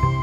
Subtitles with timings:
[0.00, 0.21] Läs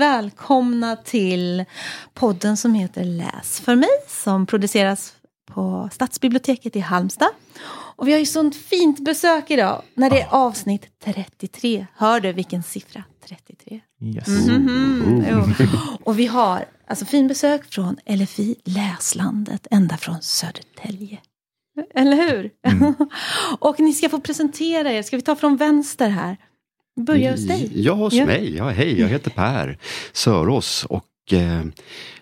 [0.00, 1.64] välkomna till
[2.14, 5.12] podden som heter Läs för mig som produceras
[5.50, 7.28] på Stadsbiblioteket i Halmstad.
[7.96, 11.86] Och vi har ju sånt fint besök idag när det är avsnitt 33.
[11.96, 13.04] Hör du vilken siffra?
[13.28, 13.80] 33.
[14.02, 14.28] Yes.
[14.28, 15.66] Mhm, jo.
[16.04, 21.18] Och vi har alltså fin besök från LFI Läslandet ända från Södertälje.
[21.94, 22.50] Eller hur?
[23.58, 25.02] och ni ska få presentera er.
[25.02, 26.36] Ska vi ta från vänster här?
[26.96, 27.70] Börja hos dig.
[27.74, 28.26] Ja, hos Ja.
[28.26, 28.54] mig.
[28.56, 29.78] Ja, hej, jag heter Per
[30.12, 31.62] Sörås och eh,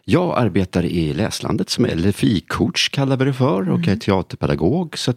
[0.04, 4.98] jag arbetar i Läslandet som LFI-coach kallar vi det för och är teaterpedagog.
[4.98, 5.14] Så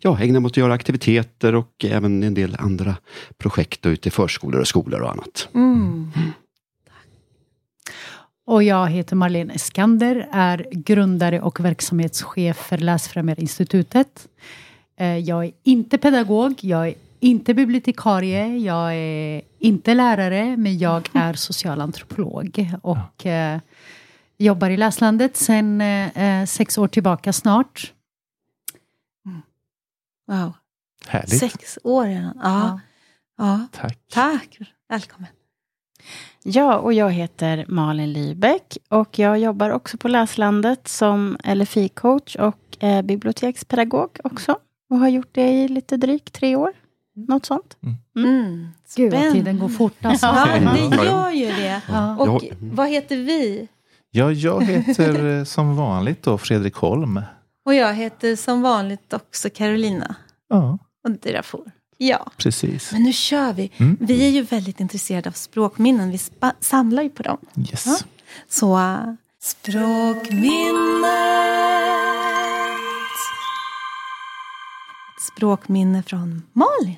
[0.00, 2.96] jag ägnar mig åt att göra aktiviteter och även en del andra
[3.38, 5.48] projekt ute i förskolor och skolor och annat.
[5.54, 6.10] Mm.
[8.46, 14.28] Och jag heter Marlene Eskander, är grundare och verksamhetschef för Läsfrämjarinstitutet.
[14.96, 21.08] Eh, Jag är inte pedagog, jag är inte bibliotekarie, jag är inte lärare, men jag
[21.14, 23.60] är socialantropolog och eh,
[24.38, 27.92] jobbar i Läslandet sedan eh, sex år tillbaka snart.
[30.26, 30.52] Wow.
[31.06, 31.38] Härligt.
[31.38, 32.40] Sex år redan.
[32.42, 32.80] Ja.
[33.38, 33.66] ja.
[33.72, 33.98] Tack.
[34.12, 34.58] Tack.
[34.88, 35.28] Välkommen.
[36.42, 42.84] Ja, och jag heter Malin Lybeck och jag jobbar också på Läslandet som LFI-coach och
[42.84, 44.58] eh, bibliotekspedagog också.
[44.90, 46.72] Och har gjort det i lite drygt tre år.
[47.28, 47.76] Något sånt.
[48.16, 48.68] Mm.
[48.96, 50.26] Gud vad tiden går fort alltså.
[50.26, 51.82] Ja, Ja, det gör ju det.
[51.88, 52.16] Ja.
[52.16, 53.68] Och vad heter vi?
[54.10, 57.22] Ja, jag heter eh, som vanligt då Fredrik Holm.
[57.64, 60.14] Och jag heter som vanligt också Carolina.
[60.48, 61.70] Ja, Och Dirafor.
[61.96, 62.92] Ja, precis.
[62.92, 63.70] men nu kör vi.
[63.76, 63.96] Mm.
[64.00, 66.10] Vi är ju väldigt intresserade av språkminnen.
[66.10, 66.18] Vi
[66.60, 67.38] samlar ju på dem.
[67.56, 67.86] Yes.
[67.86, 67.96] Ja.
[68.48, 70.60] Så uh, språkminnet.
[75.36, 76.96] Språkminne från Malin.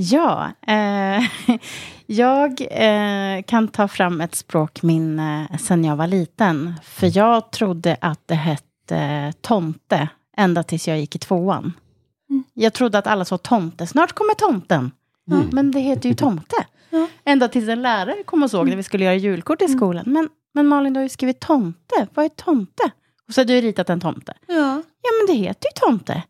[0.00, 1.24] Ja, eh,
[2.06, 6.74] jag eh, kan ta fram ett språkminne sen jag var liten.
[6.82, 11.72] För jag trodde att det hette tomte ända tills jag gick i tvåan.
[12.54, 14.90] Jag trodde att alla sa tomte, snart kommer tomten.
[15.52, 16.56] Men det heter ju tomte.
[16.90, 17.06] Ja.
[17.24, 20.04] Ända tills en lärare kom och såg när vi skulle göra julkort i skolan.
[20.06, 22.06] Men, men Malin, du har ju skrivit tomte.
[22.14, 22.90] Vad är tomte?
[23.28, 24.34] Och så hade du ritat en tomte.
[24.46, 24.82] Ja.
[25.02, 26.22] Ja, men det heter ju tomte.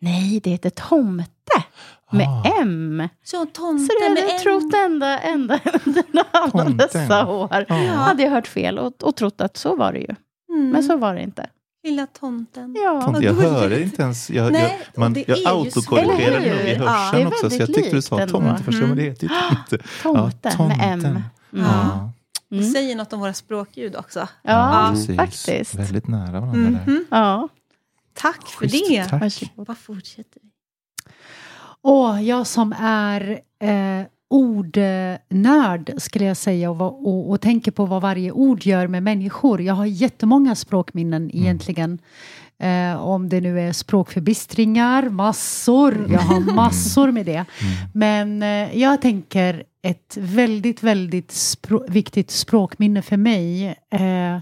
[0.00, 1.64] Nej, det heter tomte.
[2.12, 2.60] Med Ah.
[2.60, 3.08] M.
[3.24, 6.02] Så tomte Så det hade jag trott ända, ända under
[6.32, 6.76] alla Tomten.
[6.76, 7.64] dessa år.
[7.68, 7.74] Ja.
[7.74, 10.14] Hade jag hört fel och, och trott att så var det ju.
[10.52, 10.70] Mm.
[10.70, 11.46] Men så var det inte.
[11.84, 12.74] Lilla tomten.
[12.84, 14.30] Ja, Tomte, jag hörde inte ens.
[14.30, 16.86] Jag, Nej, jag, man, det jag autokorrigerade nog i Eller hur?
[16.86, 17.50] hörseln Ja, det är också.
[17.50, 18.32] Så jag väldigt tyckte du sa ändå.
[18.40, 18.76] tomte först.
[18.78, 18.88] Mm.
[18.88, 19.78] Men det heter ju tomte.
[20.02, 21.00] tomte med M.
[21.00, 21.22] tomten.
[21.52, 21.66] Mm.
[21.66, 22.10] Ja,
[22.48, 22.70] Det Mm.
[22.72, 24.28] säger något om våra språkljud också.
[24.42, 25.16] Ja, precis.
[25.16, 25.74] faktiskt.
[25.74, 26.86] Väldigt nära varandra där.
[26.86, 27.04] Mhm.
[27.10, 27.48] Ja,
[28.14, 29.04] Tack för Schysst, det.
[29.04, 29.20] tack.
[29.20, 29.66] varsågod.
[29.68, 30.48] Vad fortsätter vi?
[31.82, 38.02] Och jag som är eh, ordnörd skulle jag säga och, och, och tänker på vad
[38.02, 39.62] varje ord gör med människor.
[39.62, 41.98] Jag har jättemånga språkminnen egentligen.
[42.58, 46.06] Eh, om det nu är språkförbistringar, massor.
[46.12, 47.44] Jag har massor med det.
[47.94, 54.38] Men eh, jag tänker ett väldigt, väldigt språ- viktigt språkminne för mig eh,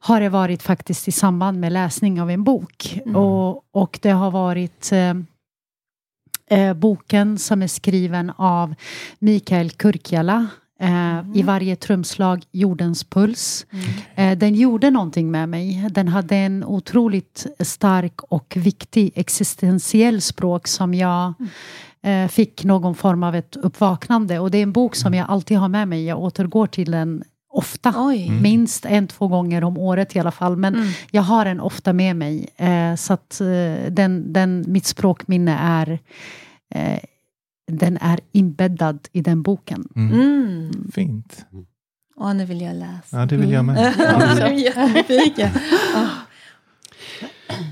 [0.00, 2.98] har det varit faktiskt i samband med läsning av en bok.
[3.14, 4.90] Och, och det har varit
[6.50, 8.74] eh, boken som är skriven av
[9.18, 10.46] Mikael Kurkiala.
[10.80, 13.66] Eh, I varje trumslag jordens puls.
[14.14, 15.88] Eh, den gjorde någonting med mig.
[15.90, 21.34] Den hade en otroligt stark och viktig existentiell språk som jag
[22.02, 24.38] eh, fick någon form av ett uppvaknande.
[24.38, 26.04] Och det är en bok som jag alltid har med mig.
[26.04, 27.94] Jag återgår till den ofta.
[27.96, 28.30] Oj.
[28.30, 30.56] Minst en, två gånger om året i alla fall.
[30.56, 30.88] Men Mm.
[31.10, 32.48] jag har den ofta med mig.
[32.56, 33.46] Eh, så att eh,
[33.90, 35.98] den, den, mitt språkminne är
[36.74, 36.98] eh,
[37.72, 39.88] den är inbäddad i den boken.
[39.96, 40.70] Mm.
[40.94, 41.46] Fint.
[42.16, 43.16] Åh, nu vill jag läsa.
[43.18, 43.94] Ja, det vill jag med.
[43.98, 45.50] Ja, jättenyfiken.
[45.94, 46.06] Ah.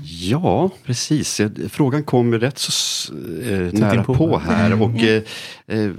[0.03, 1.41] Ja, precis.
[1.69, 4.65] Frågan kommer rätt så eh, nära på här.
[4.71, 4.81] Mm.
[4.81, 5.23] Och, eh,
[5.67, 5.91] eh,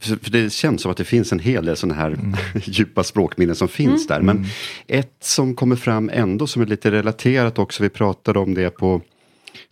[0.00, 2.18] för det känns som att det finns en hel del sådana här
[2.64, 4.20] djupa språkminnen som finns där.
[4.20, 4.46] Men
[4.86, 7.82] ett som kommer fram ändå som är lite relaterat också.
[7.82, 9.02] Vi pratade om det på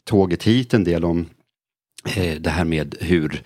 [0.05, 1.27] tåget hit en del om
[2.17, 3.43] eh, det här med hur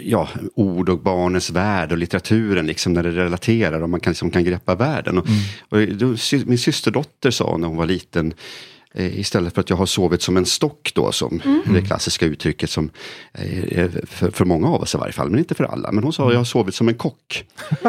[0.00, 4.30] ja, ord och barnens värld och litteraturen, liksom när det relaterar och man kan, liksom,
[4.30, 5.18] kan greppa världen.
[5.18, 5.26] Och,
[5.68, 8.34] och då, min systerdotter sa när hon var liten,
[8.94, 12.90] istället för att jag har sovit som en stock då, som det klassiska uttrycket som
[13.32, 15.92] eh, för, för många av oss i varje fall, men inte för alla.
[15.92, 17.44] Men hon sa jag har sovit som en kock.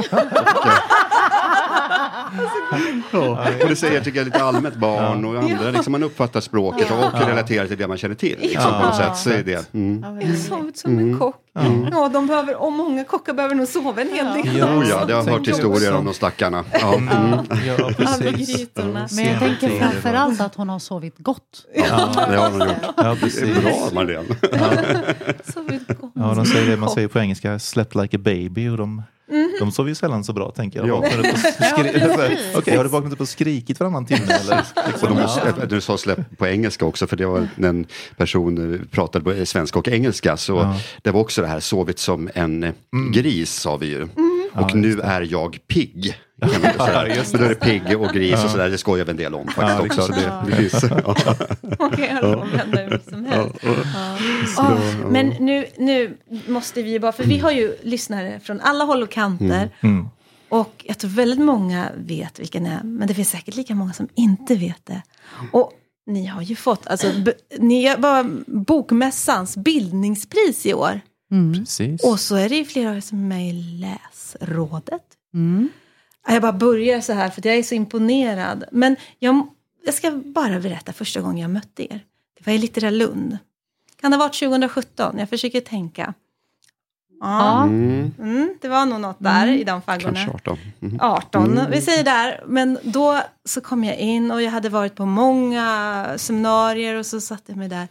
[3.11, 6.91] Ja, och det säger tycker jag lite allmänt barn och andra, liksom, man uppfattar språket
[6.91, 8.37] och, och relaterar till det man känner till.
[8.41, 9.73] Liksom, på något sätt, så är det.
[9.73, 10.03] Mm.
[10.21, 11.42] Jag har sovit som en kock.
[11.91, 14.57] Ja, de behöver, och många kockar behöver nog sova en hel del.
[14.57, 14.77] Ja.
[14.77, 16.63] Oh ja, det har jag hört historier om de stackarna.
[16.71, 16.93] Ja.
[16.95, 17.11] Mm.
[17.67, 18.55] Ja, Alla precis.
[18.57, 19.07] grytorna.
[19.11, 21.65] Men jag tänker Sent framförallt att hon har sovit gott.
[21.75, 22.77] Ja, det har de gjort.
[22.97, 23.57] Ja, Det är precis.
[23.61, 24.23] bra Marlene.
[26.01, 26.11] Gott.
[26.15, 28.69] Ja, de säger det man säger på engelska, slept like a baby.
[28.69, 29.03] Och de,
[29.59, 30.87] de sover ju sällan så bra tänker jag.
[30.87, 30.95] Ja.
[32.55, 34.21] Okej, har du vaknat upp och skrikit varannan timme?
[34.41, 34.57] Eller?
[34.75, 35.23] Och Liksom, de ja.
[35.23, 37.85] måste, du sa släpp på engelska också, för det var en
[38.17, 40.37] person eh, pratade på svenska och engelska.
[40.37, 40.75] Så Ja.
[41.01, 42.71] det var också det här, sovit som en eh,
[43.13, 44.03] gris sa vi ju.
[44.03, 44.09] Och
[44.55, 46.15] Ja, nu är jag pigg.
[46.41, 47.07] Kan man väl säga.
[47.07, 49.17] Ja, just Men då är det pigg och gris och sådär, det skojar vi en
[49.17, 50.45] del om faktiskt Ja, det är också.
[50.47, 51.15] Det, finns, ja.
[51.79, 53.55] Man kan göra hur som helst.
[54.57, 54.77] Ja.
[55.09, 56.17] Men nu, nu
[56.47, 59.69] måste vi ju bara, för vi har ju lyssnare från alla håll och kanter.
[59.81, 60.07] Mm.
[60.49, 63.93] Och jag tror väldigt många vet vilken det är, men det finns säkert lika många
[63.93, 65.01] som inte vet det.
[65.51, 65.71] Och
[66.05, 71.01] ni har ju fått, alltså, b- ni var Bokmässans bildningspris i år.
[71.53, 72.03] Precis.
[72.03, 75.03] Och så är det ju flera av er som är med i Läsrådet.
[75.33, 75.69] Mm.
[76.27, 78.63] Ja, Jag bara börjar så här för att jag är så imponerad.
[78.71, 79.47] Men jag,
[79.85, 81.99] jag ska bara berätta första gången jag mötte er.
[82.37, 83.37] Det var i Littera Lund.
[84.01, 85.17] Kan det ha varit 2017?
[85.19, 86.13] Jag försöker tänka.
[87.21, 90.13] Ja, Mm, mm, det var nog något där i de faggorna.
[90.25, 90.57] kanske 18.
[90.81, 90.97] Mm.
[91.01, 92.43] 18, vi säger där.
[92.47, 97.21] Men då så kom jag in och jag hade varit på många seminarier och så
[97.21, 97.87] satte jag mig där.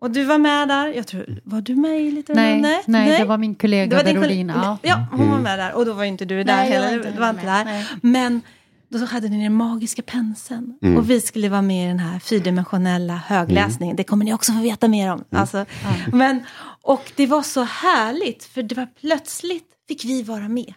[0.00, 0.86] Och du var med där.
[0.88, 2.74] Jag tror, var du med i Littera Nej, Lund?
[2.86, 4.48] nej, det var min kollega din Berolin.
[4.48, 4.78] kolle- Ja.
[4.82, 5.74] Ja, hon var med där.
[5.74, 6.94] Och då var inte du där Nej, heller.
[6.96, 7.64] inte Du var inte där.
[7.64, 7.86] Nej.
[8.02, 8.40] Men
[8.88, 10.74] då hade ni den magiska penseln.
[10.96, 13.96] Och vi skulle vara med i den här fyrdimensionella högläsningen.
[13.96, 15.24] Det kommer ni också få veta mer om.
[15.30, 15.64] Alltså,
[16.12, 16.40] men,
[16.82, 18.44] och det var så härligt.
[18.44, 20.74] För det var plötsligt fick vi vara med.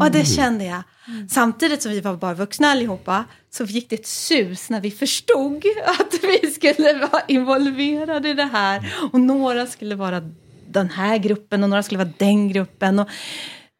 [0.00, 0.82] Och det kände jag.
[1.30, 5.64] Samtidigt som vi var bara vuxna allihopa så gick det ett sus när vi förstod
[5.86, 8.94] att vi skulle vara involverade i det här.
[9.12, 10.20] Och några skulle vara
[10.68, 12.98] den här gruppen och några skulle vara den gruppen.
[12.98, 13.08] Och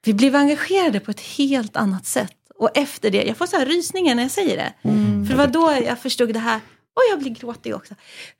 [0.04, 2.32] vi blev engagerade på ett helt annat sätt.
[2.58, 4.72] Och efter det, jag får så här rysningar när jag säger det.
[5.26, 6.60] För det var då jag förstod det här.
[6.94, 7.94] Och jag blir gråtig också.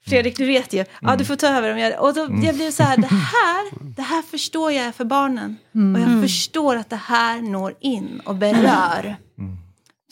[0.06, 0.84] Fredrik, du vet ju.
[1.00, 2.00] Ja, du får ta över om jag...
[2.02, 5.56] Och då, jag blev så här, det här, det här förstår jag är för barnen.
[5.94, 9.16] Och jag förstår att det här når in och berör.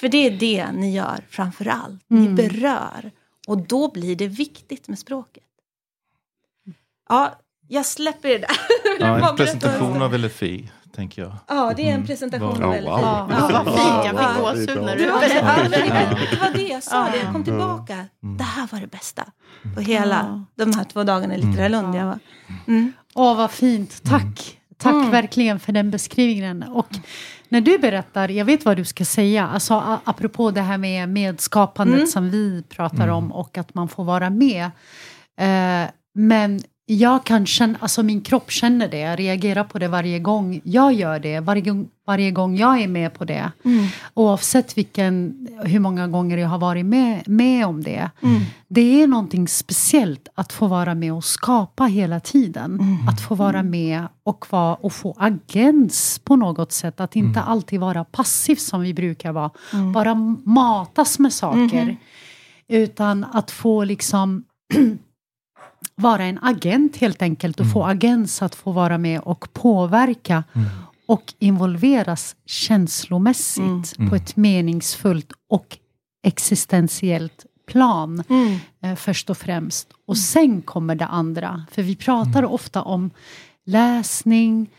[0.00, 2.02] För det är det ni gör framför allt.
[2.08, 3.10] Ni berör.
[3.46, 5.44] Och då blir det viktigt med språket.
[7.08, 8.50] Ja, jag släpper det där.
[9.00, 11.32] Ja, en presentation av LFI, tänker jag.
[11.48, 12.84] Ja, det är en presentation Ja, av LFI.
[12.86, 13.26] wow.
[13.30, 14.34] Ja, Vad fint, jag ja.
[14.34, 15.62] fick gåshud när du var, berättade.
[15.62, 17.18] ja, men det, det var det jag sa, det.
[17.24, 18.06] jag kom tillbaka.
[18.38, 19.24] Det här var det bästa
[19.74, 21.94] på hela de här två dagarna i Litterära Lund.
[21.94, 22.18] Jag var,
[22.68, 22.92] mm.
[23.14, 24.02] Åh, vad fint.
[24.04, 24.58] Tack.
[24.78, 26.62] Tack verkligen för den beskrivningen.
[26.62, 26.88] Och
[27.48, 32.10] när du berättar, jag vet vad du ska säga, alltså, apropå det här med medskapandet
[32.10, 34.64] som vi pratar om och att man får vara med.
[35.40, 40.18] Eh, men jag kan känna, alltså min kropp känner det, jag reagerar på det varje
[40.18, 43.52] gång jag gör det, varje, gång- varje gång jag är med på det.
[44.14, 48.10] Oavsett vilken, hur många gånger jag har varit med, med om det.
[48.68, 52.78] Det är någonting speciellt att få vara med och skapa hela tiden.
[53.08, 57.00] Att få vara med och, vara, och få agens på något sätt.
[57.00, 59.50] Att inte alltid vara passiv som vi brukar vara.
[59.94, 60.14] Bara
[60.44, 61.96] matas med saker.
[62.68, 64.44] Utan att få liksom
[66.02, 70.44] vara en agent helt enkelt och få agens att få vara med och påverka
[71.06, 75.78] och involveras känslomässigt på ett meningsfullt och
[76.22, 78.22] existentiellt plan
[78.82, 79.88] eh, först och främst.
[80.06, 81.66] Och sen kommer det andra.
[81.70, 83.10] För vi pratar ofta om
[83.64, 84.70] läsning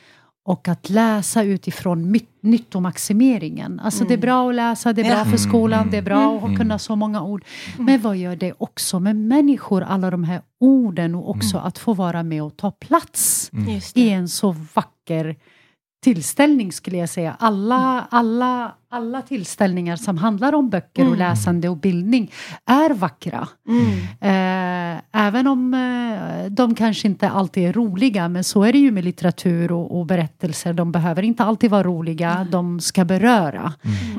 [0.45, 3.79] och att läsa utifrån nyttomaximeringen.
[3.79, 6.57] Alltså det är bra att läsa, det är bra för skolan, det är bra att
[6.57, 7.45] kunna så många ord.
[7.79, 11.93] Men vad gör det också med människor, alla de här orden och också att få
[11.93, 13.51] vara med och ta plats
[13.95, 15.35] i en så vacker
[16.03, 17.35] tillställning skulle jag säga.
[17.39, 22.31] Alla, alla, alla tillställningar som handlar om böcker och läsande och bildning
[22.65, 23.47] är vackra.
[24.21, 28.91] Eh, även om eh, de kanske inte alltid är roliga, men så är det ju
[28.91, 30.73] med litteratur och, och berättelser.
[30.73, 33.73] De behöver inte alltid vara roliga, de ska beröra.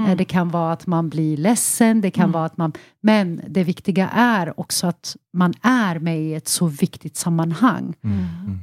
[0.08, 2.72] Eh, det kan vara att man blir ledsen, det kan vara att man...
[3.00, 7.94] Men det viktiga är också att man är med i ett så viktigt sammanhang.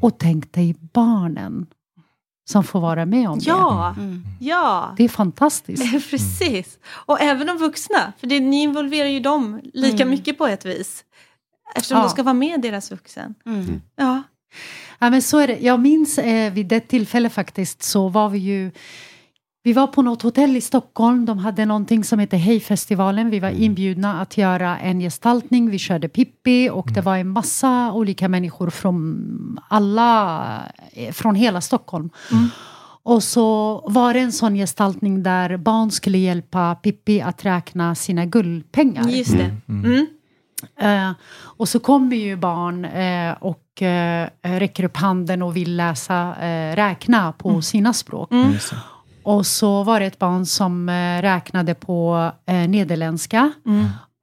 [0.01, 1.65] Och tänk dig barnen
[2.51, 3.45] som får vara med om det.
[3.45, 4.23] Ja, Mm.
[4.39, 4.93] ja.
[4.97, 6.09] Det är fantastiskt.
[6.09, 6.79] Precis.
[6.85, 11.03] Och även de vuxna, för det, ni involverar ju dem lika mycket på ett vis.
[11.75, 12.03] Eftersom Ja.
[12.03, 13.35] de ska vara med deras vuxen.
[13.45, 13.81] Mm.
[13.95, 14.23] Ja.
[14.99, 15.57] Ja, men så är det.
[15.59, 18.71] Jag minns eh, vid det tillfälle faktiskt så var vi ju
[19.63, 21.25] vi var på något hotell i Stockholm.
[21.25, 23.29] De hade någonting som heter Hejfestivalen.
[23.29, 25.69] Vi var inbjudna att göra en gestaltning.
[25.69, 30.41] Vi körde Pippi och det var en massa olika människor från alla,
[30.93, 32.09] eh, från hela Stockholm.
[33.03, 38.25] Och så var det en sån gestaltning där barn skulle hjälpa Pippi att räkna sina
[38.25, 39.09] guldpengar.
[39.09, 39.55] Just det.
[39.69, 40.07] Mm.
[40.79, 41.11] Eh,
[41.43, 46.35] och så kommer ju barn eh, och eh, räcker upp handen och vill läsa,
[46.75, 48.31] räkna på sina språk.
[49.23, 53.51] Och så var det ett barn som eh, räknade på eh, nederländska.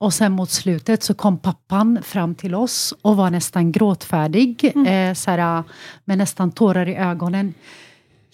[0.01, 4.65] Och sen mot slutet så kom pappan fram till oss och var nästan gråtfärdig.
[4.87, 5.63] Eh, såhär,
[6.05, 7.55] med nästan tårar i ögonen.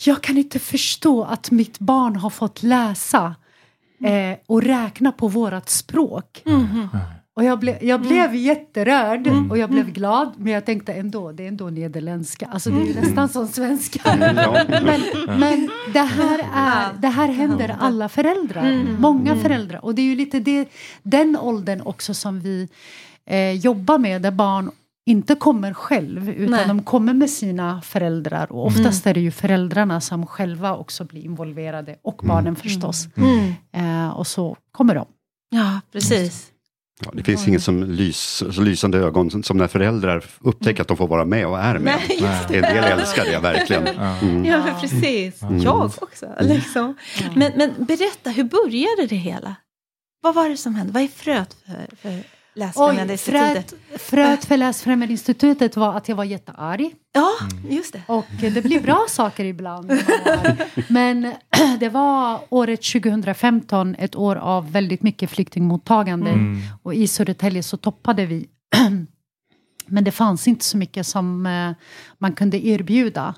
[0.04, 3.34] Jag kan inte förstå att mitt barn har fått läsa
[4.04, 6.42] eh, och räkna på vårat språk.
[7.36, 10.32] Och jag, ble, jag blev jätterörd och jag blev glad.
[10.36, 12.46] Men jag tänkte ändå, det är ändå nederländska.
[12.46, 14.16] Alltså det är ju nästan som svenska.
[14.16, 14.34] Men,
[15.38, 18.98] men det, här är, det här händer alla föräldrar.
[18.98, 19.84] Många föräldrar.
[19.84, 20.68] Och det är ju lite det,
[21.02, 22.68] den åldern också som vi
[23.26, 24.22] eh, jobbar med.
[24.22, 24.70] Där barn
[25.06, 26.68] inte kommer själv utan Nej.
[26.68, 28.52] de kommer med sina föräldrar.
[28.52, 31.96] Och oftast är det ju föräldrarna som själva också blir involverade.
[32.02, 33.08] Och barnen förstås.
[33.72, 35.06] Eh, och så kommer de.
[35.50, 36.50] Ja, precis.
[37.04, 40.96] Ja, det finns inget som lys, så lysande ögon som, när föräldrar upptäcker att de
[40.96, 41.98] får vara med och är med.
[42.20, 43.86] Nej, En del älskar det verkligen.
[43.86, 44.44] Mm.
[44.44, 45.40] Ja, men precis.
[45.64, 46.26] Jag också.
[46.40, 46.96] Liksom.
[47.34, 49.56] Men, men berätta, hur började det hela?
[50.22, 50.92] Vad var det som hände?
[50.92, 52.22] Vad är fröet för, för
[52.56, 53.20] Oj, institutet?
[53.20, 56.94] fröet, fröet för Läsfrämjande institutet var att jag var jättearg.
[57.12, 57.30] Ja,
[57.68, 58.02] just det.
[58.06, 59.92] Och det blir bra saker ibland.
[60.88, 61.32] Men
[61.80, 66.38] det var året 2015, ett år av väldigt mycket flyktingmottagande.
[66.82, 68.48] Och i Södertälje så toppade vi.
[69.86, 71.70] Men det fanns inte så mycket som eh,
[72.18, 73.34] man kunde erbjuda.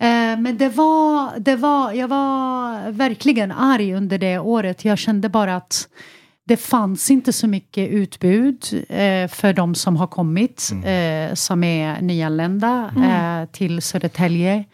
[0.00, 4.84] Eh, men det var, det var, jag var verkligen arg under det året.
[4.84, 5.88] Jag kände bara att
[6.48, 12.00] det fanns inte så mycket utbud eh, för de som har kommit, eh, som är
[12.00, 14.64] nyanlända eh, till Södertälje.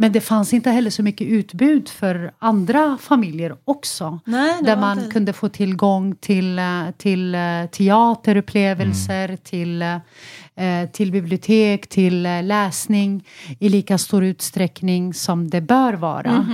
[0.00, 4.20] Men det fanns inte heller så mycket utbud för andra familjer också.
[4.24, 6.64] Nej, där man inte- kunde få tillgång till, eh,
[6.96, 7.40] till eh,
[7.72, 13.26] teaterupplevelser, till, eh, till bibliotek, till läsning
[13.58, 16.46] i lika stor utsträckning som det bör vara.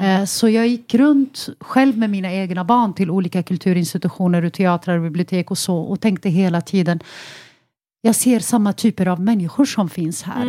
[0.00, 4.96] Eh, Så jag gick runt själv med mina egna barn till olika kulturinstitutioner, och teatrar
[4.96, 7.00] och bibliotek och så och tänkte hela tiden
[8.00, 10.46] jag ser samma typer av människor som finns här.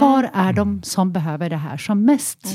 [0.00, 2.46] Var är de som behöver det här som mest?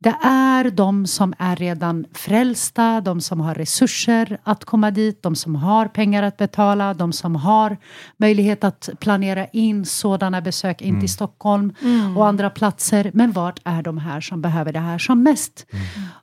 [0.00, 5.36] Det är de som är redan frälsta, de som har resurser att komma dit, de
[5.36, 7.76] som har pengar att betala, de som har
[8.16, 11.74] möjlighet att planera in sådana besök in till Stockholm
[12.16, 13.10] och andra platser.
[13.14, 15.66] Men vart är de här som behöver det här som mest?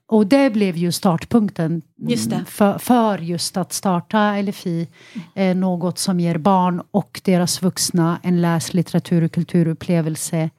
[0.08, 2.36] Och det blev ju startpunkten Just det.
[2.36, 4.88] mm, För, för just att starta LFI,
[5.36, 10.50] eh, något som ger barn och deras vuxna en läs-, litteratur och kulturupplevelse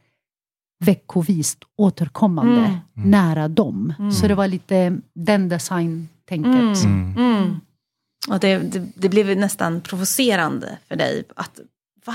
[0.84, 3.10] veckovis återkommande Mm.
[3.10, 3.94] nära dem.
[4.20, 6.84] Så det var lite den designtänket.
[6.84, 7.60] Mm.
[8.28, 11.24] Och det, det, det blev nästan provocerande för dig.
[11.36, 11.60] att
[12.06, 12.14] Va?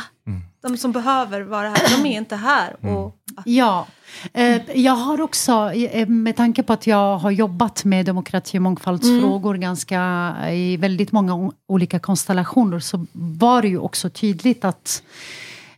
[0.62, 2.86] De som behöver vara här, de är inte här.
[2.86, 3.15] Och,
[3.46, 3.88] Ja,
[4.34, 8.62] eh, jag har också, eh, med tanke på att jag har jobbat med demokrati och
[8.62, 15.03] mångfaldsfrågor ganska i väldigt många olika konstellationer så var det ju också tydligt att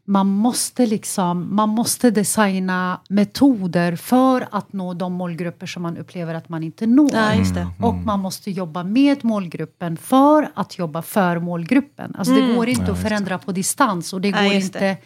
[0.05, 6.33] man måste, liksom, man måste designa metoder för att nå de målgrupper som man upplever
[6.33, 7.09] att man inte når.
[7.13, 7.67] ja, det.
[7.79, 12.15] Och man måste jobba med målgruppen för att jobba för målgruppen.
[12.17, 14.97] Alltså det går inte att förändra på distans och det Nej, går inte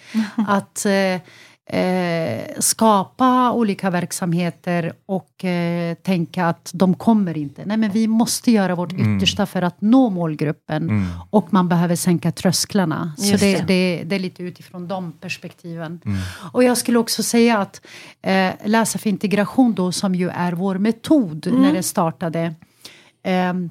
[0.47, 1.21] att eh,
[1.69, 7.65] eh, skapa olika verksamheter och eh, tänka att de kommer inte.
[7.65, 12.31] Nej, men vi måste göra vårt yttersta för att nå målgruppen och man behöver sänka
[12.31, 13.13] trösklarna.
[13.17, 13.63] Så Just det, det.
[13.65, 16.01] det, det är lite utifrån de perspektiven.
[16.51, 17.81] Och jag skulle också säga att
[18.21, 22.55] eh, Läsa för integration då, som ju är vår metod när det startade,
[23.23, 23.69] ehm,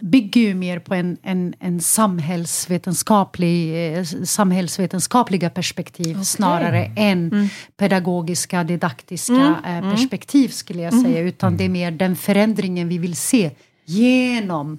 [0.00, 9.62] bygger ju mer på en, en, en samhällsvetenskaplig, eh, samhällsvetenskapliga perspektiv snarare än pedagogiska, didaktiska
[9.66, 11.20] eh, perspektiv skulle jag säga.
[11.20, 13.50] Utan det är mer den förändringen vi vill se
[13.84, 14.78] genom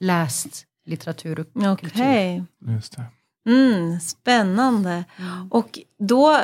[0.00, 2.02] läst litteratur och kultur.
[2.02, 2.44] Okej.
[2.66, 3.04] Just det.
[3.50, 5.04] Mm, spännande.
[5.50, 6.38] Och då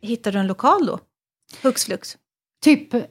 [0.00, 0.98] hittar du en lokal då?
[1.62, 2.16] Hux flux.
[2.64, 3.02] Typ, eh,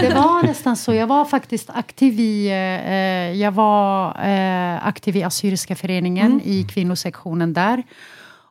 [0.00, 0.94] det var nästan så.
[0.94, 7.52] Jag var faktiskt aktiv i, eh, jag var eh, aktiv i Assyriska föreningen i kvinnosektionen
[7.52, 7.82] där.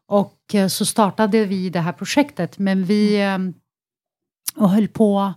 [0.07, 2.57] Och eh, så startade vi det här projektet.
[2.57, 3.37] Men vi eh,
[4.57, 5.33] och höll på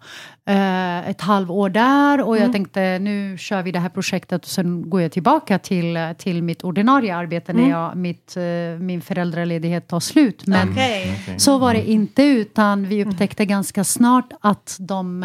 [0.47, 4.91] eh, ett halvår där och jag tänkte nu kör vi det här projektet och sen
[4.91, 10.01] går jag tillbaka till, till mitt ordinarie arbete när jag, mitt, eh, min föräldraledighet tar
[10.01, 10.47] slut.
[10.47, 11.19] Men Okej.
[11.23, 11.41] Okej.
[11.41, 15.23] så var det inte, utan vi upptäckte ganska snart att de,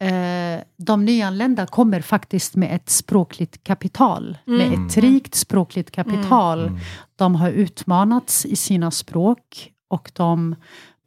[0.00, 4.38] eh, de nyanlända kommer faktiskt med ett språkligt kapital.
[4.44, 6.80] Med ett rikt språkligt kapital.
[7.16, 10.56] De har utmanats i sina språk och de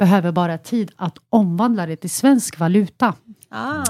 [0.01, 3.13] behöver bara tid att omvandla det till svensk valuta.
[3.49, 3.83] Ah.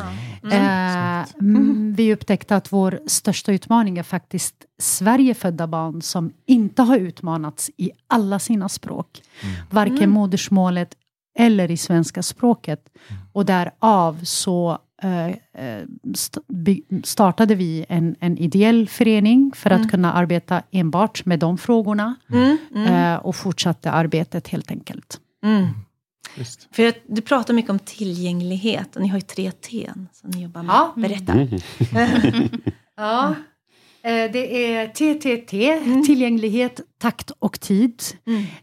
[0.52, 6.98] Eh, mm, vi upptäckte att vår största utmaning är faktiskt Sverigefödda barn som inte har
[6.98, 9.22] utmanats i alla sina språk.
[9.70, 10.96] Varken modersmålet
[11.40, 12.90] eller i svenska språket.
[13.34, 16.40] Och därav så eh, eh, st-
[17.04, 22.16] startade vi en, en ideell förening för att kunna arbeta enbart med de frågorna.
[22.88, 25.20] Eh, och fortsatte arbetet helt enkelt.
[26.34, 26.40] Mm.
[26.40, 26.68] Just.
[26.72, 30.44] För jag, du pratar mycket om tillgänglighet och ni har ju tre T som ni
[30.44, 30.74] jobbar med.
[30.74, 30.94] Ja.
[30.96, 31.34] Berätta.
[32.98, 33.36] Ja, eh,
[34.04, 38.02] det är TTT, tillgänglighet, takt och tid.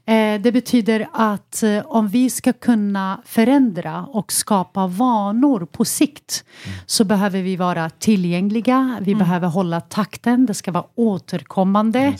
[0.07, 6.45] Eh, Det betyder att eh, om vi ska kunna förändra och skapa vanor på sikt
[6.87, 12.15] så behöver vi vara tillgängliga, vi behöver hålla takten, det ska vara återkommande.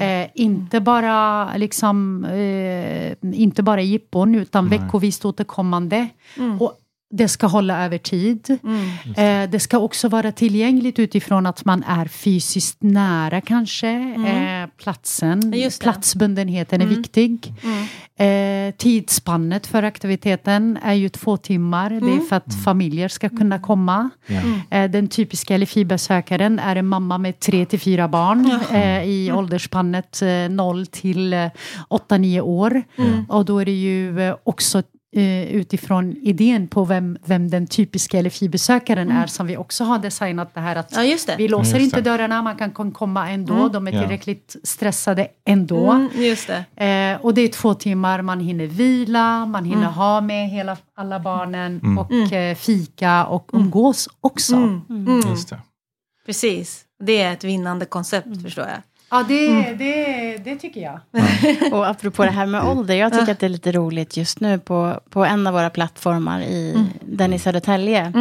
[0.00, 6.08] Eh, inte bara liksom, eh, inte bara jippon utan veckovis återkommande.
[6.60, 6.72] Och
[7.10, 8.58] det ska hålla över tid.
[9.16, 13.90] Eh, det ska också vara tillgängligt utifrån att man är fysiskt nära kanske.
[14.26, 15.82] Eh, platsen, Just det.
[15.82, 17.52] platsbundenheten är viktig.
[18.18, 21.90] Eh, tidsspannet för aktiviteten är ju två timmar.
[21.90, 24.10] Det är för att familjer ska kunna komma.
[24.70, 30.22] Eh, den typiska LFI-besökaren är en mamma med tre till fyra barn eh, i åldersspannet
[30.22, 31.46] eh, 0 till eh,
[31.90, 32.82] 8-9 år.
[33.28, 34.82] Och då är det ju eh, också
[35.14, 40.54] eh, utifrån idén på vem, vem den typiska LFI-besökaren är som vi också har designat
[40.54, 41.34] det här att Ja, just det.
[41.38, 45.90] vi låser Just inte dörrarna, man kan komma ändå, de är tillräckligt stressade ändå.
[45.92, 46.84] Mm, just det.
[46.84, 51.20] Eh, och det är två timmar, man hinner vila, man hinner ha med hela, alla
[51.20, 54.56] barnen och eh, fika och umgås också.
[54.56, 55.22] Mm.
[55.28, 55.58] Just det.
[56.26, 56.84] Precis.
[57.04, 58.82] Det är ett vinnande koncept förstår jag.
[59.10, 61.00] Ja, det, det, det tycker jag.
[61.72, 64.58] Och apropå det här med ålder, jag tycker att det är lite roligt just nu
[64.58, 68.12] på, på en av våra plattformar i den i Södertälje.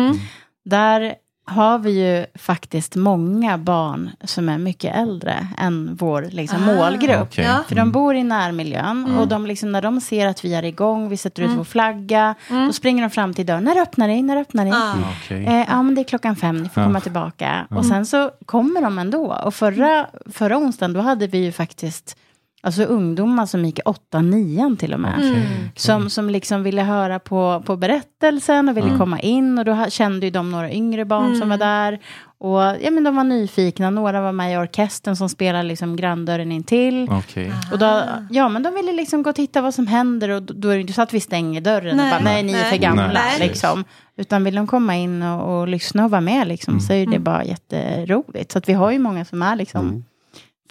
[0.66, 7.22] Där har vi ju faktiskt många barn som är mycket äldre än vår liksom, målgrupp.
[7.22, 7.46] Okej.
[7.46, 7.60] Ja.
[7.68, 11.10] För de bor i närmiljön och de liksom, när de ser att vi är igång,
[11.10, 13.64] vi sätter ut vår flagga, då springer de fram till dörren.
[13.64, 14.22] När öppnar ni?
[14.22, 14.72] När öppnar ni?
[14.72, 14.94] Ah.
[15.24, 15.46] Okej.
[15.46, 16.88] Eh, ja, men det är klockan fem, ni får Ja.
[16.88, 17.68] komma tillbaka.
[17.70, 19.34] Och sen så kommer de ändå.
[19.46, 22.18] Och förra, förra onsdagen, då hade vi ju faktiskt
[22.64, 25.14] alltså ungdomar som gick i åtta, nian till och med.
[25.18, 25.72] Okej.
[25.76, 29.60] Som, som liksom ville höra på, på berättelsen och ville komma in.
[29.60, 32.00] Och då kände ju de några yngre barn som var där.
[32.38, 36.52] Och ja, men de var nyfikna, några var med i orkestern som spelade liksom granndörren
[36.52, 37.08] intill.
[37.12, 37.52] Okej.
[37.72, 40.70] Och då, ja, men de ville liksom gå och titta vad som händer och då,
[40.70, 42.06] är det inte så att vi stänger dörren Nej.
[42.06, 43.08] och bara nej, ni är för gamla.
[43.14, 43.40] Nej.
[43.40, 43.84] Liksom.
[44.18, 47.20] Utan vill de komma in och, och lyssna och vara med liksom, så är det
[47.20, 48.52] bara jätteroligt.
[48.52, 50.06] Så att vi har ju många som är liksom,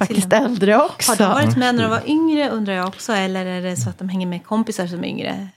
[0.06, 1.12] faktiskt äldre också.
[1.12, 3.12] Har de varit med när de var yngre undrar jag också.
[3.12, 5.48] Eller är det så att de hänger med kompisar som är yngre?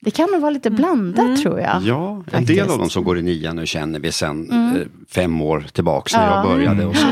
[0.00, 1.82] Det kan nog vara lite blandat tror jag.
[1.82, 2.46] Ja, en Faktiskt.
[2.48, 6.18] del av dem som går i nian nu känner vi sen eh, fem år tillbaka
[6.18, 6.34] när Ja.
[6.36, 7.06] jag började och så.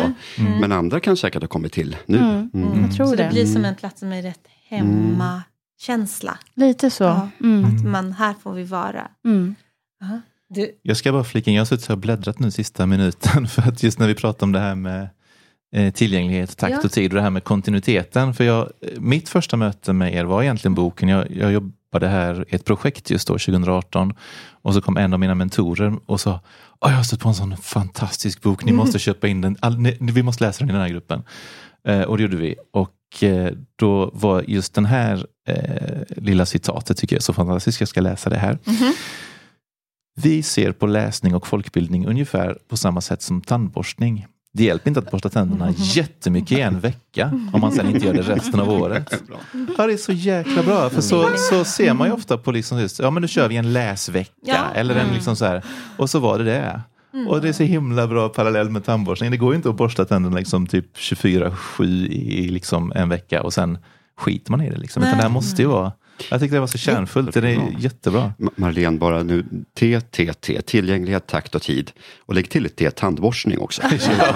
[0.60, 2.18] Men andra kan säkert ha kommit till nu.
[2.18, 2.50] Mm.
[2.82, 3.28] Jag tror Så det det.
[3.30, 6.38] blir som en plats som är rätt hemmakänsla.
[6.54, 7.04] Lite så.
[7.04, 7.28] Ja.
[7.40, 7.64] Mm.
[7.64, 9.08] Att man, här får vi vara.
[9.24, 9.54] Mm.
[10.48, 13.62] Du, Jag ska bara flika in, jag har suttit och bläddrat nu sista minuten för
[13.62, 15.08] att just när vi pratar om det här med
[15.94, 16.80] tillgänglighet, takt Ja.
[16.84, 18.34] och tid och det här med kontinuiteten.
[18.34, 21.08] För jag, eh, mitt första möte med er var egentligen boken.
[21.08, 24.14] Jag, jag det här ett projekt just då, 2018.
[24.62, 26.40] Och så kom en av mina mentorer och sa,
[26.80, 29.96] jag har stött på en sån fantastisk bok, ni måste köpa in den, All, ni,
[30.00, 31.22] vi måste läsa den i den här gruppen.
[31.88, 32.56] Eh, och det gjorde vi.
[32.72, 37.80] Och eh, då var just den här eh, lilla citatet tycker jag är så fantastiskt,
[37.80, 38.58] jag ska läsa det här.
[40.20, 44.26] Vi ser på läsning och folkbildning ungefär på samma sätt som tandborstning.
[44.56, 48.14] Det hjälper inte att borsta tänderna jättemycket i en vecka om man sen inte gör
[48.14, 49.22] det resten av året.
[49.78, 50.90] Ja, det är så jäkla bra.
[50.90, 53.56] För så, så ser man ju ofta på liksom just, ja men nu kör vi
[53.56, 54.30] en läsvecka.
[54.42, 54.64] Ja.
[54.74, 55.64] Eller en liksom så här,
[55.96, 56.80] och så var det det.
[57.28, 59.30] Och det är så himla bra parallell med tandborstning.
[59.30, 63.52] Det går ju inte att borsta tänderna liksom typ 24-7 i liksom en vecka och
[63.52, 63.78] sen
[64.18, 64.78] skiter man i det.
[64.78, 65.02] Liksom.
[65.02, 65.92] Utan det här måste ju vara,
[66.30, 67.34] jag tyckte det var så kärnfullt.
[67.34, 68.32] Det är jättebra.
[68.38, 69.44] Ma- Marlene, bara nu
[69.78, 71.90] T, T, T, tillgänglighet, takt och tid.
[72.26, 73.82] Och lägg till ett T, tandborstning också.
[73.92, 74.18] Exakt.
[74.18, 74.32] Ja,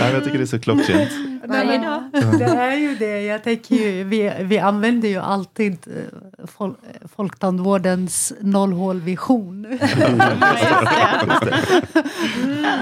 [0.00, 1.10] men jag tycker det är så klockrent.
[1.44, 2.02] Varje dag.
[2.38, 3.20] Det är ju det.
[3.22, 9.66] Jag tänker ju, vi, vi använder ju alltid eh, fol, eh, Folktandvårdens nollhålvision.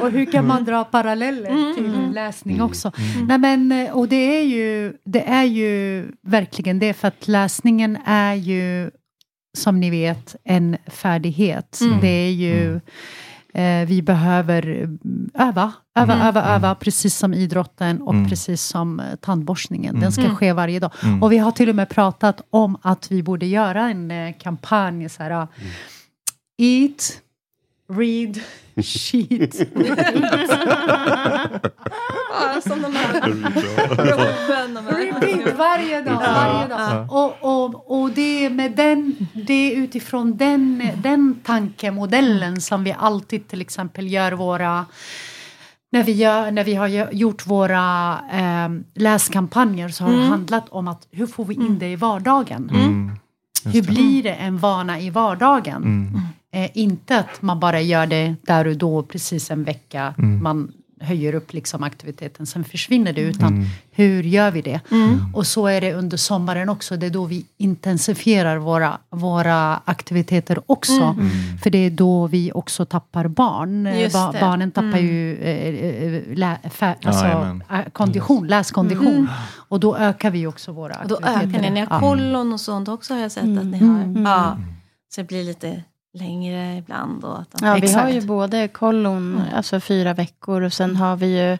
[0.02, 2.92] och hur kan man dra paralleller till läsning också?
[3.28, 7.98] Nej, men, eh, och det är, ju, det är ju verkligen det, för att läsningen
[8.06, 8.90] är ju
[9.56, 11.80] som ni vet en färdighet.
[12.00, 12.80] Det är ju
[13.86, 20.00] vi behöver mm, öva, öva, öva, öva, precis som idrotten och precis som eh, tandborstningen.
[20.00, 20.90] Den ska ske varje dag.
[21.22, 25.08] Och vi har till och med pratat om att vi borde göra en eh, kampanj
[25.08, 25.48] så här,
[26.58, 27.20] Eat,
[27.88, 28.40] read,
[28.84, 29.54] cheat.
[32.34, 33.20] Ja, som de här.
[35.76, 36.16] Varje dag.
[36.16, 37.12] Varje dag.
[37.12, 42.94] Och, och, och det är med den, det är utifrån den, den tankemodellen som vi
[42.98, 44.86] alltid till exempel gör våra
[45.92, 50.88] när vi, gör, när vi har gjort våra eh, läskampanjer så har det handlat om
[50.88, 52.70] att hur får vi in det i vardagen?
[53.64, 56.10] Hur blir det en vana i vardagen?
[56.52, 60.14] Eh, inte att man bara gör det där och då, precis en vecka.
[60.18, 60.72] Man
[61.04, 63.20] höjer upp liksom aktiviteten, sen försvinner det.
[63.20, 64.80] Utan hur gör vi det?
[65.34, 66.96] Och så är det under sommaren också.
[66.96, 71.16] Det är då vi intensifierar våra, våra aktiviteter också.
[71.62, 73.84] För det är då vi också tappar barn.
[74.12, 76.58] Ba- barnen tappar ju eh, eh, lä,
[77.04, 77.24] alltså,
[77.70, 79.28] eh, kondition, läskondition.
[79.68, 81.48] Och då ökar vi också våra Och då aktiviteter.
[81.58, 81.70] ökar ni.
[81.70, 84.22] Ni har kollon och sånt också har jag sett att ni har.
[84.24, 84.58] Ja.
[85.14, 85.82] Så det blir lite
[86.14, 87.24] längre ibland.
[87.24, 88.14] Och att de, Ja, vi har Exakt.
[88.14, 91.58] ju både kollon, alltså fyra veckor och sen har vi ju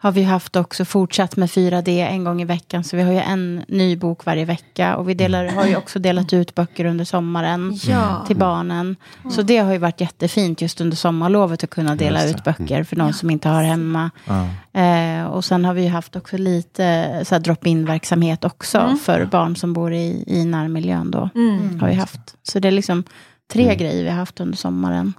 [0.00, 2.84] har vi haft också fortsatt med 4D en gång i veckan.
[2.84, 4.96] Så vi har ju en ny bok varje vecka.
[4.96, 8.24] Och vi delar, har ju också delat ut böcker under sommaren Ja.
[8.26, 8.96] till barnen.
[9.30, 12.96] Så det har ju varit jättefint just under sommarlovet att kunna dela ut böcker för
[12.96, 14.10] de som inte har hemma.
[14.24, 14.48] Ja.
[14.80, 19.56] Eh, och sen har vi ju haft också lite så drop-in verksamhet också för barn
[19.56, 21.28] som bor i, i närmiljön då.
[21.34, 21.80] Mm.
[21.80, 22.20] Har vi haft.
[22.42, 23.04] Så det är liksom
[23.52, 25.12] tre grejer vi har haft under sommaren.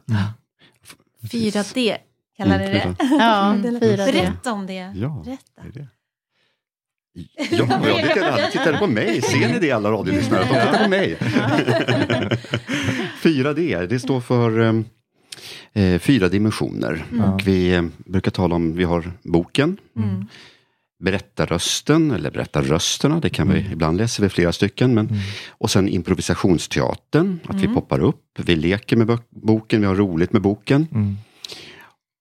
[1.31, 1.97] 4D
[2.37, 2.95] kallar ni det.
[2.99, 4.11] Ja, fyra det.
[4.11, 4.91] Berätta om det.
[4.95, 5.61] Ja, Berätta.
[5.63, 5.87] det är det.
[7.51, 9.21] Ja, ja det kan alla tittade på mig.
[9.21, 10.41] Ser ni det alla radiolyssnare?
[10.43, 11.17] De tittar på mig.
[13.21, 14.73] 4D, det står för eh,
[15.83, 17.05] eh, fyra dimensioner.
[17.25, 19.77] Och vi eh, brukar tala om, vi har boken,
[20.99, 24.93] berättarrösten eller berättarrösterna, det kan vi, ibland läser vi flera stycken.
[24.93, 25.09] Men,
[25.49, 30.33] Och sen improvisationsteatern, att vi poppar upp, vi leker med bok- boken, vi har roligt
[30.33, 30.87] med boken.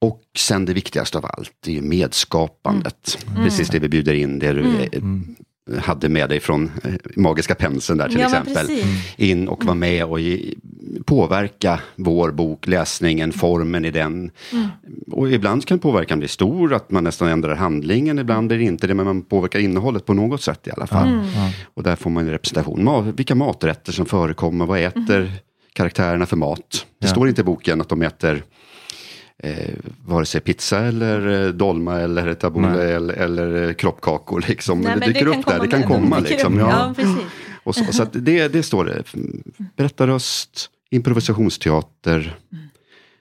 [0.01, 3.19] Och sen det viktigaste av allt, det är medskapandet.
[3.37, 5.03] Precis det vi bjuder in, det du eh,
[5.83, 8.67] hade med dig från eh, Magiska penseln där till Ja, exempel.
[9.17, 10.55] In och vara med och ge,
[11.05, 14.31] påverka vår bok, läsningen, formen i den.
[15.13, 18.87] Och ibland kan påverkan bli stor, att man nästan ändrar handlingen, ibland blir det inte
[18.87, 21.21] det, men man påverkar innehållet på något sätt i alla fall.
[21.75, 25.33] Och där får man en representation, vilka maträtter som förekommer, vad äter
[25.73, 26.87] karaktärerna för mat?
[27.01, 27.13] Det Ja.
[27.13, 28.43] står inte i boken att de äter
[29.43, 29.75] eh,
[30.07, 34.45] vare sig pizza eller eh, dolma eller tabbouleh eller, eller eh, kroppkakor.
[34.49, 34.81] Liksom.
[34.81, 36.19] Nej, Men det dyker upp där, det kan komma.
[36.19, 36.59] Liksom.
[36.59, 36.95] Ja.
[36.99, 37.05] Ja.
[37.65, 39.03] Och så, så att det, det står det.
[39.77, 42.37] Berättarröst, improvisationsteater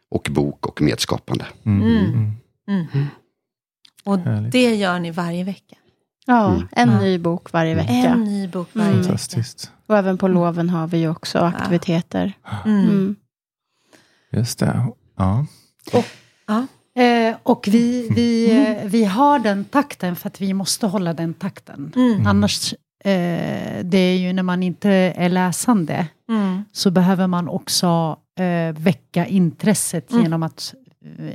[0.10, 1.46] och bok och medskapande.
[4.04, 4.52] Och Härligt.
[4.52, 5.76] det gör ni varje vecka.
[6.26, 7.92] Ja, en ny bok varje vecka.
[7.94, 9.04] En ny bok varje vecka.
[9.04, 9.72] Fantastiskt.
[9.88, 12.34] Och även på loven har vi ju också aktiviteter.
[12.66, 12.84] Mm.
[12.84, 13.16] Mm.
[14.32, 14.86] Just det.
[15.18, 15.46] Ja.
[16.98, 21.34] Eh, och vi, vi, eh, vi har den takten för att vi måste hålla den
[21.34, 21.94] takten.
[21.96, 22.28] Mm.
[22.28, 22.74] Annars,
[23.04, 26.64] eh, det är ju när man inte är läsande, Mm.
[26.72, 28.18] så behöver man också
[28.76, 30.74] väcka intresset genom att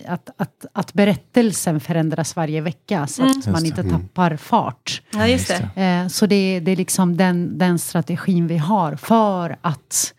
[0.07, 5.03] att, att, att berättelsen förändras varje vecka så att man Just inte tappar fart.
[5.13, 6.09] Ja, just det.
[6.11, 10.15] Så det, det är liksom den, den strategin vi har för att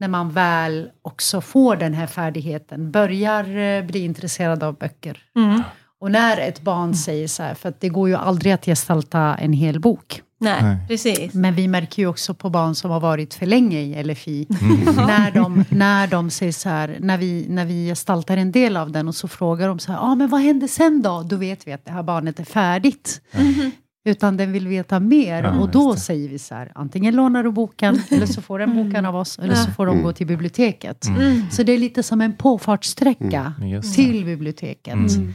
[0.00, 5.22] när man väl också får den här färdigheten, börjar eh, bli intresserad av böcker.
[5.36, 5.62] Mm.
[6.00, 9.34] Och när ett barn säger så här, för att det går ju aldrig att gestalta
[9.34, 10.22] en hel bok.
[10.40, 10.76] Nej, Nej.
[10.88, 11.34] precis.
[11.34, 14.46] Men vi märker ju också på barn som har varit för länge i LFI,
[14.96, 18.92] när, de, när de säger så här, när vi, när vi gestaltar en del av
[18.92, 21.22] den och så frågar de så här, ah, men vad hände sen då?
[21.22, 23.20] Då vet vi att det här barnet är färdigt.
[24.04, 27.50] Utan den vill veta mer Ja, och då säger vi så här, antingen lånar du
[27.50, 31.06] boken eller så får den boken av oss eller så får de gå till biblioteket.
[31.52, 34.94] Så det är lite som en påfartssträcka Mm, till biblioteket.
[34.94, 35.34] Mm.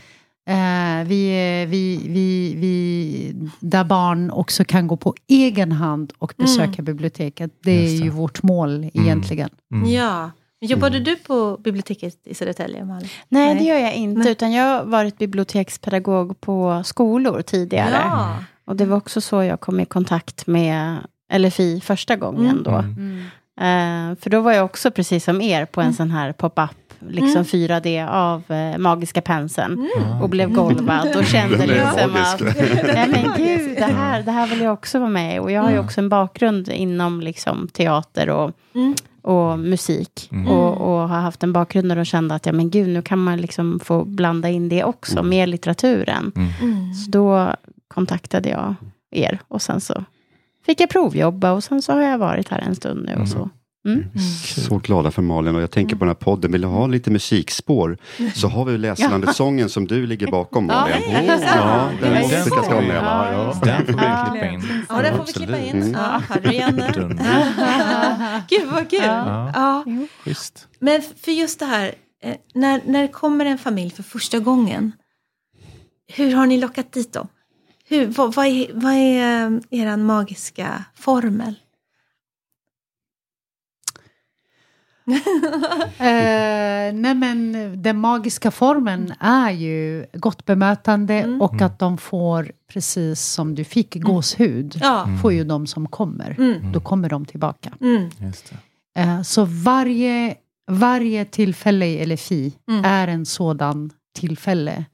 [0.50, 1.30] Eh, vi,
[1.70, 7.52] vi, vi, vi, där barn också kan gå på egen hand och besöka biblioteket.
[7.64, 8.06] Det är det.
[8.06, 9.50] ju vårt mål egentligen.
[9.74, 9.90] Mm.
[9.92, 10.32] Ja.
[10.62, 13.10] Jobbade du på biblioteket i Södertälje, Malin?
[13.30, 13.58] Nej, Nej.
[13.58, 14.22] det gör jag inte.
[14.22, 14.32] Nej.
[14.32, 18.02] Utan jag har varit bibliotekspedagog på skolor tidigare.
[18.04, 18.38] Ja.
[18.70, 20.98] Och det var också så jag kom i kontakt med
[21.34, 22.72] LFI första gången då.
[22.72, 23.20] Mm.
[23.62, 27.44] Eh, för då var jag också precis som er på en sån här pop-up, liksom
[27.44, 29.90] 4D av eh, Magiska penseln.
[30.22, 32.42] Och blev golvad och kände liksom magisk.
[32.42, 32.58] att,
[32.94, 35.40] nej men gud, det här, det här vill jag också vara med.
[35.42, 38.96] Och jag har ju också en bakgrund inom liksom teater och, Mm.
[39.22, 40.30] och musik.
[40.48, 43.20] Och, och har haft en bakgrund där och kände att ja, men gud, nu kan
[43.20, 46.32] man liksom få blanda in det också med litteraturen.
[46.36, 46.94] Mm.
[46.94, 47.54] Så då
[47.94, 48.76] kontaktade jag
[49.12, 50.04] er och sen så
[50.66, 53.50] fick jag provjobba och sen så har jag varit här en stund nu och så.
[53.86, 54.04] Mm.
[54.68, 57.12] Så glada för Malin och jag tänker på den här podden, vill du ha lite
[57.12, 57.98] musikspår
[58.36, 60.96] så har vi Läslandets-sången som du ligger bakom Malin.
[61.12, 62.96] Ja, Oh, ja, den måste jag ska med?
[62.96, 63.54] Ja, Ja.
[63.64, 64.04] Den får vi
[64.38, 64.86] klippa in.
[64.90, 65.82] Ja, den får vi klippa in.
[65.82, 65.94] Mm.
[65.94, 66.22] Ja.
[68.50, 69.00] Gud vad kul.
[69.04, 69.52] Ja.
[69.54, 69.86] Ja.
[70.80, 74.92] Men för just det här, eh, när, när kommer en familj för första gången,
[76.14, 77.28] hur har ni lockat dit dem?
[77.90, 81.56] Hur, vad, vad är, vad är eh, er magiska formel?
[86.00, 93.22] Eh, nej men den magiska formen är ju gott bemötande och att de får, precis
[93.22, 94.78] som du fick, gåshud.
[94.82, 95.08] Ja.
[95.22, 96.36] Får ju de som kommer.
[96.40, 96.72] Mm.
[96.72, 97.74] Då kommer de tillbaka.
[97.82, 98.10] Mm.
[98.18, 98.54] Just
[98.96, 99.02] det.
[99.02, 100.36] Eh, så varje,
[100.68, 102.86] varje tillfälle i LFI Mm.
[102.86, 104.86] är en sådan tillfälle.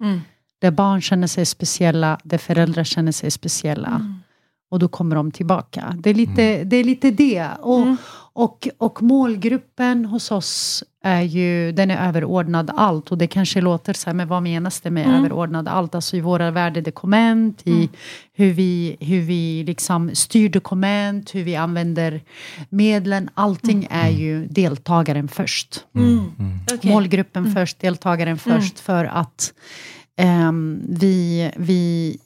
[0.62, 0.72] Mm.
[0.72, 3.88] Där barn känner sig speciella, där föräldrar känner sig speciella.
[3.88, 4.16] Mm.
[4.72, 5.96] Och då kommer de tillbaka.
[6.00, 6.76] Det är lite det.
[6.78, 7.48] Är lite det.
[7.62, 7.98] Och, Mm.
[8.34, 13.12] och, och målgruppen hos oss är ju, den är överordnad allt.
[13.12, 15.20] Och det kanske låter så här, men vad menas det med Mm.
[15.20, 15.96] överordnad allt?
[15.96, 17.90] Alltså i våra värdedokument, i
[18.34, 22.22] hur vi, hur vi liksom styr dokument, hur vi använder
[22.70, 23.30] medlen.
[23.34, 25.86] Allting är ju deltagaren först.
[25.96, 26.32] Mm.
[26.74, 26.92] Okej.
[26.92, 28.80] Målgruppen först, deltagaren först.
[28.80, 29.54] För att
[30.98, 32.18] vi, vi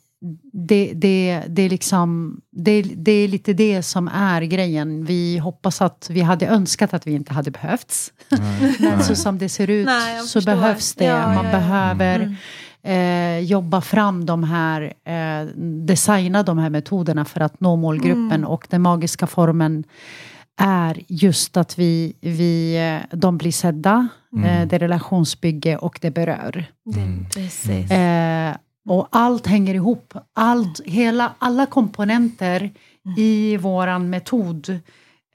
[0.51, 5.05] det, det, det, är liksom, det, det är lite det som är grejen.
[5.05, 8.13] Vi hoppas att vi hade önskat att vi inte hade behövts.
[8.79, 11.05] Men så som det ser ut Nej, så behövs det.
[11.05, 11.51] Ja, Man ja, ja.
[11.51, 12.37] behöver
[12.83, 15.47] eh, jobba fram de här, eh,
[15.85, 18.31] designa de här metoderna för att nå målgruppen.
[18.31, 18.45] Mm.
[18.45, 19.83] Och den magiska formen
[20.59, 22.77] är just att vi, vi,
[23.11, 24.07] de blir sedda,
[24.45, 26.65] eh, det är relationsbygge och det berör.
[26.85, 27.91] Det, precis.
[27.91, 28.55] Eh,
[28.89, 30.13] och allt hänger ihop.
[30.35, 32.71] Allt, hela, alla komponenter
[33.17, 34.79] i våran metod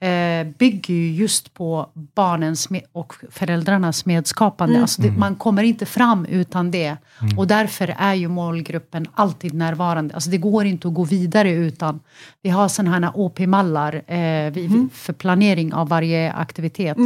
[0.01, 4.81] eh, bygger ju just på barnens och föräldrarnas medskapande.
[4.81, 6.97] Alltså det, man kommer inte fram utan det.
[7.37, 10.13] Och därför är ju målgruppen alltid närvarande.
[10.13, 11.99] Alltså det går inte att gå vidare utan
[12.41, 16.97] vi har sådana här OP-mallar eh, vi, för planering av varje aktivitet.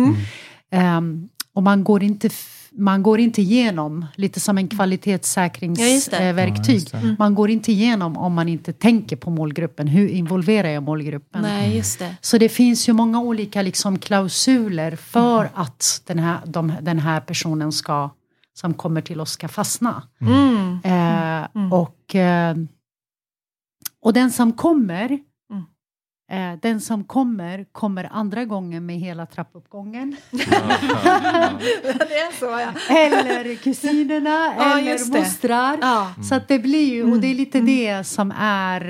[0.72, 2.30] Ehm, och man går inte
[2.80, 4.76] man går inte igenom, lite som en Ja, det.
[4.76, 5.86] kvalitetssäkringsverktyg.
[6.68, 7.16] Ja, just det.
[7.20, 9.88] Man går inte igenom om man inte tänker på målgruppen.
[9.88, 11.42] Hur involverar jag målgruppen?
[11.42, 12.16] Nej, just det.
[12.22, 17.20] Så det finns ju många olika liksom klausuler för att den här, de, den här
[17.22, 18.10] personen ska,
[18.54, 20.04] som kommer till oss ska fastna.
[20.22, 20.80] Mm.
[20.84, 22.56] Eh, och, eh,
[24.02, 25.20] och den som kommer Mm.
[26.30, 30.16] Eh, den som kommer, kommer andra gången med hela trappuppgången.
[30.32, 32.96] det är så, ja.
[32.96, 35.78] Eller kusinerna, Ja, eller mostrar.
[35.82, 36.14] Ja.
[36.30, 38.82] Så att det blir ju, och det är lite det som är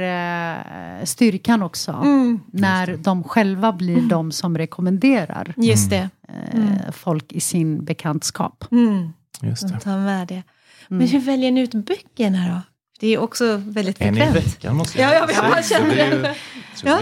[1.00, 1.92] eh, styrkan också.
[1.92, 2.40] Mm.
[2.52, 6.10] När de själva blir de som rekommenderar Just det.
[6.54, 8.66] eh, folk i sin bekantskap.
[8.72, 9.10] Mm.
[9.42, 9.80] Just De det.
[9.80, 10.44] tar med det.
[10.88, 12.62] Men hur väljer ni ut böckerna då?
[13.00, 14.46] Det är också väldigt En i frekvent.
[14.48, 15.50] veckan måste Ja, jag vet, säga.
[15.56, 16.36] jag känner det är-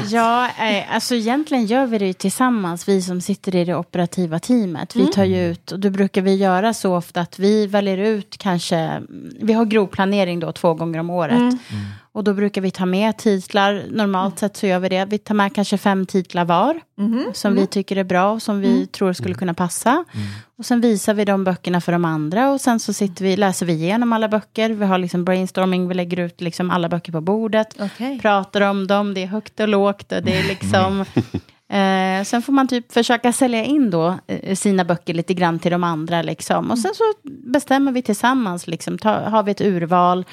[0.09, 4.39] Ja, eh, alltså egentligen gör vi det ju tillsammans, vi som sitter i det operativa
[4.39, 4.95] teamet.
[4.95, 8.35] Vi tar ju ut, och då brukar vi göra så ofta att vi väljer ut
[8.39, 9.01] kanske,
[9.41, 11.53] vi har grovplanering då två gånger om året.
[12.17, 15.05] Och då brukar vi ta med titlar, normalt sett så gör vi det.
[15.05, 16.81] Vi tar med kanske fem titlar var,
[17.33, 20.05] som vi tycker är bra och som vi tror skulle kunna passa.
[20.57, 23.65] Och sen visar vi de böckerna för de andra och sen så sitter vi, läser
[23.65, 24.69] vi igenom alla böcker.
[24.69, 27.75] Vi har liksom brainstorming, vi lägger ut liksom alla böcker på bordet.
[27.79, 28.19] Okej.
[28.19, 31.05] pratar om dem, det är högt och lågt och det är liksom...
[31.69, 35.71] Eh, sen får man typ försöka sälja in då eh, sina böcker lite grann till
[35.71, 36.71] de andra liksom.
[36.71, 40.25] Och sen så bestämmer vi tillsammans, liksom, ta, har vi ett urval.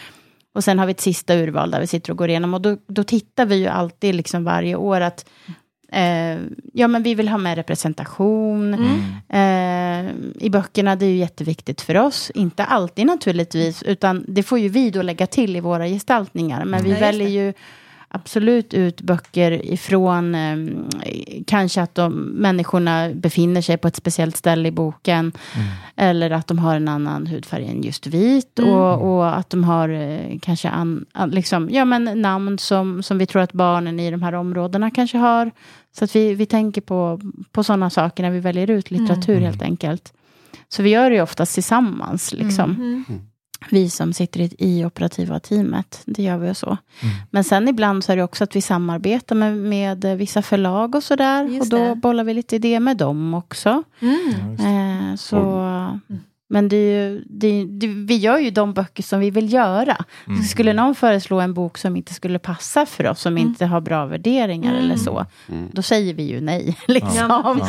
[0.54, 2.54] Och sen har vi ett sista urval där vi sitter och går igenom.
[2.54, 5.24] Och då, då tittar vi ju alltid liksom varje år att
[5.92, 6.38] eh,
[6.72, 8.74] ja, men vi vill ha med representation
[9.28, 10.04] eh,
[10.40, 10.96] i böckerna.
[10.96, 12.30] Det är ju jätteviktigt för oss.
[12.34, 16.64] Inte alltid naturligtvis, utan det får ju vi då lägga till i våra gestaltningar.
[16.64, 17.52] Men vi Ja, väljer ju
[18.14, 20.56] absolut ut böcker ifrån eh,
[21.46, 25.32] kanske att de människorna befinner sig på ett speciellt ställe i boken.
[25.96, 28.58] Eller att de har en annan hudfärg än just vit.
[28.58, 33.18] Och, och att de har eh, kanske an, an, liksom, ja, men namn som, som
[33.18, 35.50] vi tror att barnen i de här områdena kanske har.
[35.98, 37.20] Så att vi, vi tänker på,
[37.52, 40.12] på sådana saker när vi väljer ut litteratur helt enkelt.
[40.68, 42.32] Så vi gör det ju oftast tillsammans.
[42.32, 43.04] Liksom.
[43.70, 46.76] Vi som sitter i, i operativa teamet, det gör vi och så.
[47.30, 51.02] Men sen ibland så är det också att vi samarbetar med, med vissa förlag och
[51.02, 51.60] sådär.
[51.60, 51.94] Och då det.
[51.94, 53.82] bollar vi lite idéer med dem också.
[54.00, 55.10] Mm.
[55.10, 55.40] Eh, så,
[56.48, 59.96] Men det är ju, det, det, vi gör ju de böcker som vi vill göra.
[60.26, 60.42] Mm.
[60.42, 64.06] Skulle någon föreslå en bok som inte skulle passa för oss, som inte har bra
[64.06, 65.26] värderingar eller så,
[65.72, 66.76] då säger vi ju nej.
[66.88, 67.16] Liksom.
[67.16, 67.68] Ja.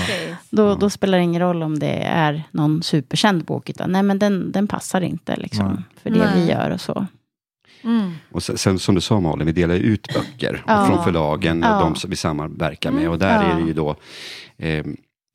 [0.50, 4.20] Då, då spelar det ingen roll om det är någon superkänd bok, utan nej men
[4.20, 6.30] den, den passar inte liksom, för det Nej.
[6.36, 7.08] vi gör och så.
[7.84, 8.12] Mm.
[8.32, 10.86] Och sen, som du sa Malin, vi delar ut böcker Ja.
[10.86, 11.80] från förlagen, Ja.
[11.80, 13.10] de som vi samverkar med.
[13.10, 13.52] Och där Ja.
[13.52, 13.96] är det ju då
[14.58, 14.86] eh,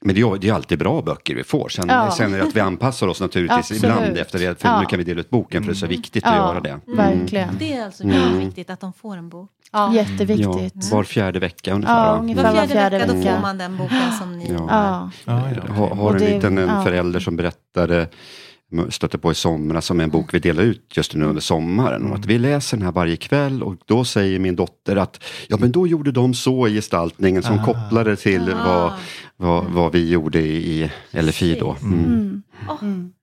[0.02, 1.68] men det är, ju- det är alltid bra böcker vi får.
[1.68, 2.10] Sen, Ja.
[2.10, 3.82] sen är det att vi anpassar oss naturligtvis Absolut.
[3.84, 4.60] ibland efter det.
[4.60, 4.80] För Ja.
[4.80, 6.70] nu kan vi dela ut boken för det är så viktigt att göra det.
[6.70, 6.96] Mm.
[6.96, 7.56] verkligen.
[7.58, 9.50] Det är alltså väldigt viktigt att de får en bok.
[9.72, 9.94] Ja.
[9.94, 10.92] Ja, Jätteviktigt.
[10.92, 12.06] var fjärde vecka ungefär.
[12.06, 12.42] Ja, ungefär.
[12.42, 13.34] Var var fjärde, fjärde vecka, då vecka.
[13.34, 14.66] får man den boken som ni Ja.
[14.68, 15.10] Ja.
[15.24, 15.74] Ja, ja.
[15.74, 16.82] Har, har en liten en ja.
[16.84, 18.08] förälder som berättade
[18.88, 22.06] stötte på i somras som en bok vi delar ut just nu under sommaren.
[22.10, 25.56] Och att vi läser den här varje kväll och då säger min dotter att ja
[25.60, 28.92] men då gjorde de så i gestaltningen som kopplade till vad,
[29.40, 31.76] vad, vad vi gjorde i LFI då.
[31.83, 32.42] Mm.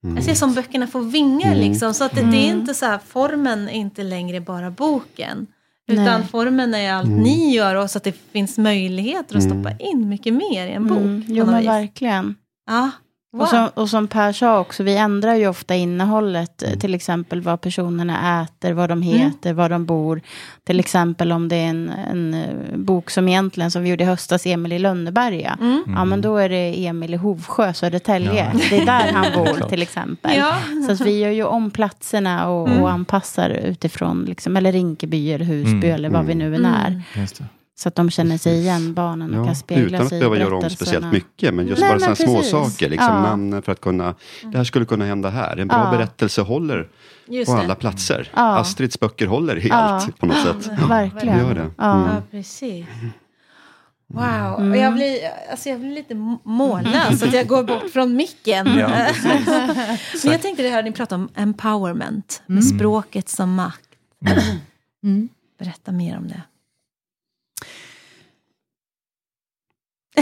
[0.01, 1.93] Jag ser som böckerna får vingar liksom.
[1.93, 5.47] Så att det, det är inte så här, formen är inte längre bara boken.
[5.87, 6.23] Utan Nej.
[6.31, 10.33] formen är allt ni gör och så att det finns möjligheter att stoppa in mycket
[10.33, 10.97] mer i en bok.
[10.97, 11.23] Mm.
[11.27, 11.67] Jo men vis.
[11.67, 12.35] verkligen.
[12.67, 12.91] Ja,
[13.37, 13.43] wow.
[13.43, 16.63] Och, som, och som Per sa också, vi ändrar ju ofta innehållet.
[16.63, 20.21] eh, Till exempel vad personerna äter, vad de heter, var de bor.
[20.63, 24.07] Till exempel om det är en, en eh, bok som egentligen, som vi gjorde i
[24.07, 25.57] höstas, Emil i Lönneberga.
[25.95, 28.51] Ja men då är det Emil i Hovsjö, Södertälje.
[28.69, 30.37] Det är där han bor till exempel.
[30.37, 30.53] Ja.
[30.85, 35.45] Så att vi gör ju om platserna och, och anpassar utifrån, liksom, eller Rinkeby eller
[35.45, 37.01] Husby eller vad vi nu än är.
[37.79, 40.19] Så att de känner sig igen, barnen, och Ja, kan spegla utan att sig i
[40.19, 40.85] behöva göra om berättelserna.
[40.85, 42.51] speciellt mycket, men just Nej, bara men sådana små precis.
[42.51, 43.21] saker, liksom Ja.
[43.21, 44.15] namnen för att kunna,
[44.51, 45.57] det här skulle kunna hända här.
[45.57, 45.97] En bra Ja.
[45.97, 46.89] berättelse håller
[47.27, 47.63] Just på det.
[47.63, 48.29] alla platser.
[48.35, 48.57] Ja.
[48.57, 49.75] Astrids böcker håller Ja.
[49.75, 50.67] allt på något sätt.
[50.89, 51.37] Verkligen.
[51.39, 51.69] Gör det.
[51.77, 52.07] Ja.
[52.15, 52.85] Ja, precis.
[54.09, 55.17] Wow, och jag blir,
[55.51, 58.67] alltså jag blir lite mållös så att jag går bort från micken.
[58.77, 60.23] Ja, precis.
[60.23, 63.89] Men jag tänkte det här, ni pratar om empowerment, med språket som makt.
[65.03, 65.29] Mm.
[65.59, 66.41] Berätta mer om det.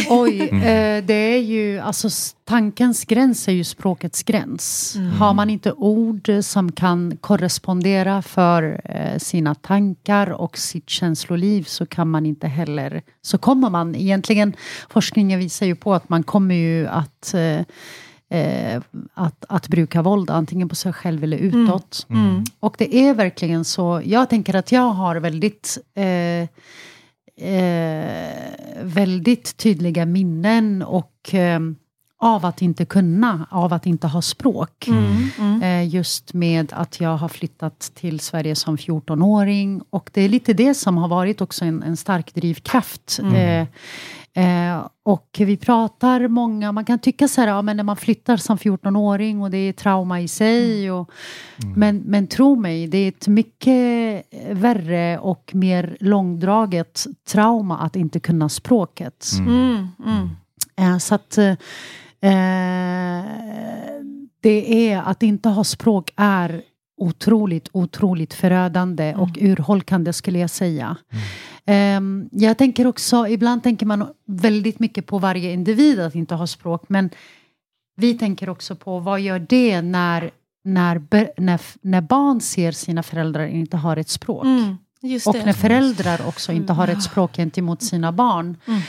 [0.10, 2.10] Oj, eh, det är ju, alltså
[2.44, 4.98] tankens gräns är ju språkets gräns.
[5.20, 11.86] Har man inte ord som kan korrespondera för eh, sina tankar och sitt känsloliv så
[11.86, 13.96] kan man inte heller, så kommer man.
[13.96, 14.54] Egentligen,
[14.90, 17.60] forskningen visar ju på att man kommer ju att eh,
[18.40, 18.82] eh,
[19.14, 22.08] att, att bruka våld, antingen på sig själv eller utåt.
[22.60, 26.50] Och det är verkligen så, jag tänker att jag har väldigt eh,
[27.38, 31.60] eh, väldigt tydliga minnen och eh,
[32.18, 34.88] av att inte kunna, av att inte ha språk.
[35.62, 39.82] Eh, just med att jag har flyttat till Sverige som 14-åring.
[39.90, 43.20] Och det är lite det som har varit också en, en stark drivkraft.
[43.36, 43.68] Eh,
[44.36, 48.38] eh, och vi pratar många, man kan tycka så här, ja, men när man flyttar
[48.38, 50.92] som 14-åring och det är trauma i sig.
[50.92, 51.12] Och,
[51.76, 58.20] men, men tro mig, det är ett mycket värre och mer långdraget trauma att inte
[58.20, 59.26] kunna språket.
[59.40, 60.30] Mm, mm.
[60.78, 61.50] Eh, så att eh,
[62.22, 63.26] eh,
[64.42, 66.62] det är att inte ha språk är
[66.98, 70.98] otroligt, otroligt förödande och urholkande skulle jag säga.
[71.66, 76.48] Ehm, jag tänker också, ibland tänker man väldigt mycket på varje individ att inte ha
[76.48, 77.10] språk, men
[77.96, 80.32] vi tänker också på vad gör det när,
[80.64, 81.02] när,
[81.38, 84.46] när, när barn ser sina föräldrar inte har ett språk?
[84.46, 85.46] Mm, just Och det.
[85.46, 88.58] när föräldrar också inte har ett språk gentemot sina barn.
[88.66, 88.82] Mm.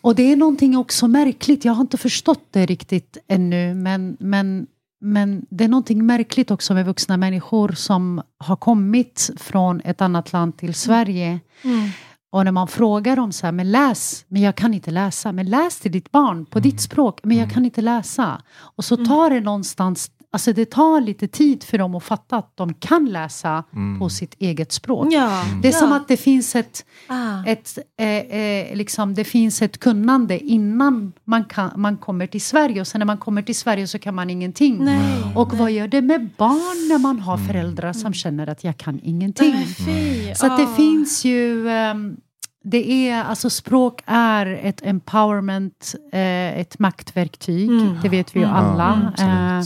[0.00, 4.66] Och det är någonting också märkligt, jag har inte förstått det riktigt ännu, men, men,
[5.02, 10.32] men det är någonting märkligt också med vuxna människor som har kommit från ett annat
[10.32, 11.40] land till Sverige.
[11.62, 11.88] Mm.
[12.32, 15.50] Och när man frågar dem så här, men läs, men jag kan inte läsa, men
[15.50, 18.42] läs till ditt barn på ditt språk, men jag kan inte läsa.
[18.52, 22.52] Och så tar det någonstans, alltså det tar lite tid för dem att fatta att
[22.56, 23.64] de kan läsa
[23.98, 25.06] på sitt eget språk.
[25.10, 25.78] Ja, Det är ja.
[25.78, 27.44] som att det finns ett, Ah.
[27.46, 32.80] ett, eh, eh, liksom, det finns ett kunnande innan man, kan, man kommer till Sverige.
[32.80, 34.84] Och sen när man kommer till Sverige så kan man ingenting.
[34.84, 38.76] Nej, och vad gör det med barn när man har föräldrar som känner att jag
[38.76, 39.52] kan ingenting?
[39.54, 40.34] Nej, fy.
[40.34, 40.74] Så att det Ah.
[40.76, 41.68] finns ju...
[41.68, 42.16] ehm,
[42.64, 47.68] det är, alltså språk är ett empowerment, eh, ett maktverktyg.
[47.68, 47.98] Mm.
[48.02, 48.56] Det vet vi ju Mm.
[48.56, 49.12] alla.
[49.16, 49.62] Ja,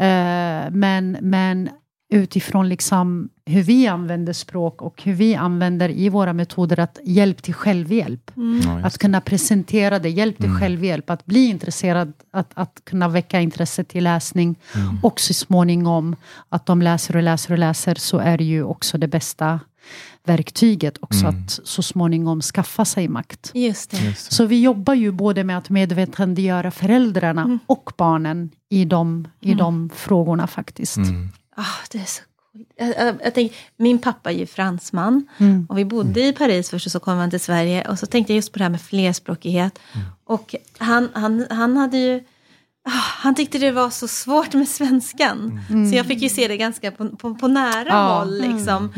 [0.00, 1.68] Eh, men, men
[2.12, 7.42] utifrån liksom hur vi använder språk och hur vi använder i våra metoder att hjälp
[7.42, 8.36] till självhjälp.
[8.36, 8.60] Mm.
[8.60, 13.40] Ja, Att kunna presentera det, hjälp till självhjälp, att bli intresserad, att, att kunna väcka
[13.40, 14.58] intresse till läsning.
[15.02, 16.16] Och så småningom
[16.48, 19.60] att de läser och läser och läser så är det ju också det bästa
[20.24, 23.50] verktyget också att så småningom skaffa sig makt.
[23.54, 23.98] Just det.
[23.98, 24.34] Just det.
[24.34, 29.90] Så vi jobbar ju både med att medvetandegöra föräldrarna och barnen i de, i de
[29.94, 30.96] frågorna faktiskt.
[30.96, 31.28] Mm.
[31.56, 32.68] Ah, det är så coolt.
[32.76, 35.66] Jag, jag, jag tänker, min pappa är ju fransman Mm.
[35.68, 38.32] och vi bodde i Paris först och så kom han till Sverige och så tänkte
[38.32, 39.78] jag just på det här med flerspråkighet.
[40.24, 42.24] Och han, han, han hade ju
[43.22, 45.60] han tyckte det var så svårt med svenskan.
[45.90, 48.18] Så jag fick ju se det ganska på, på, på nära Ja.
[48.18, 48.38] håll.
[48.40, 48.92] Liksom.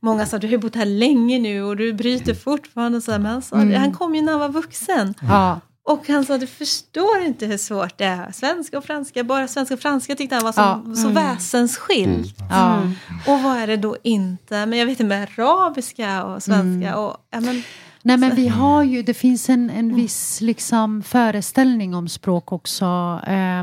[0.00, 3.00] Många sa du har ju bott här länge nu och du bryter fortfarande.
[3.00, 5.14] Så här, men han, sa, han kom ju när han var vuxen.
[5.20, 5.60] Ja.
[5.84, 8.32] Och han sa, du förstår inte hur svårt det är.
[8.32, 10.94] Svenska och franska, bara svenska och franska tyckte han var så, Ja.
[10.94, 12.36] så väsensskilt.
[12.50, 12.80] Ja.
[13.26, 14.66] Och vad är det då inte?
[14.66, 16.96] Men jag vet inte med arabiska och svenska.
[16.98, 17.62] Och, ja, men,
[18.02, 23.20] Nej men vi har ju, det finns en, en viss liksom föreställning om språk också.
[23.26, 23.62] Eh,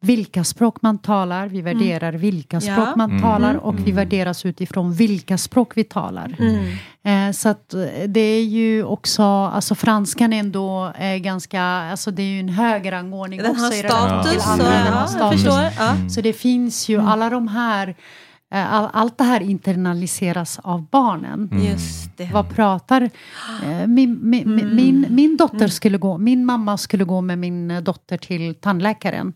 [0.00, 2.60] vilka språk man talar, vi värderar vilka Ja.
[2.60, 6.36] språk man talar och vi värderas utifrån vilka språk vi talar.
[7.04, 12.22] Eh, så att eh, det är ju också, alltså franskan ändå är ganska, alltså det
[12.22, 14.18] är ju en hög rangordning den också i till andra.
[14.18, 14.24] och,
[14.58, 15.44] Den har ja, status.
[15.78, 15.94] Ja.
[16.10, 17.94] Så det finns ju alla de här, eh,
[18.50, 21.50] allt det här internaliseras av barnen.
[21.70, 22.30] Just det.
[22.32, 23.10] Vad pratar...
[23.64, 24.76] Eh, min, min, Mm.
[24.76, 29.32] min, min dotter skulle gå, min mamma skulle gå med min eh, dotter till tandläkaren.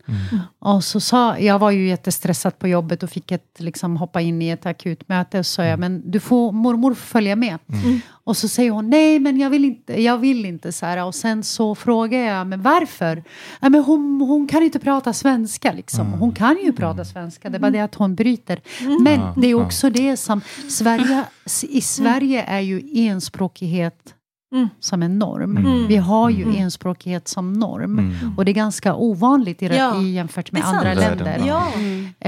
[0.65, 4.41] Och så sa, jag var ju jättestressad på jobbet och fick ett, liksom, hoppa in
[4.41, 5.39] i ett akutmöte.
[5.39, 7.59] Och så sa jag, men du får, mormor får följa med.
[8.07, 10.71] Och så säger hon, nej men jag vill inte, jag vill inte.
[10.71, 11.05] Så här.
[11.05, 13.23] Och sen så frågar jag, men varför?
[13.61, 16.13] Ja, men hon, hon kan inte prata svenska liksom.
[16.13, 18.61] Hon kan ju prata svenska, det är bara det att hon bryter.
[19.03, 21.23] Men det är också det som, Sverige,
[21.69, 24.15] i Sverige är ju enspråkighet
[24.53, 24.69] Mm.
[24.79, 25.85] som en norm.
[25.87, 28.15] Vi har ju enspråkighet som norm.
[28.37, 31.41] Och det är ganska ovanligt i, Ja, i jämfört med andra länder.
[31.47, 31.71] Ja.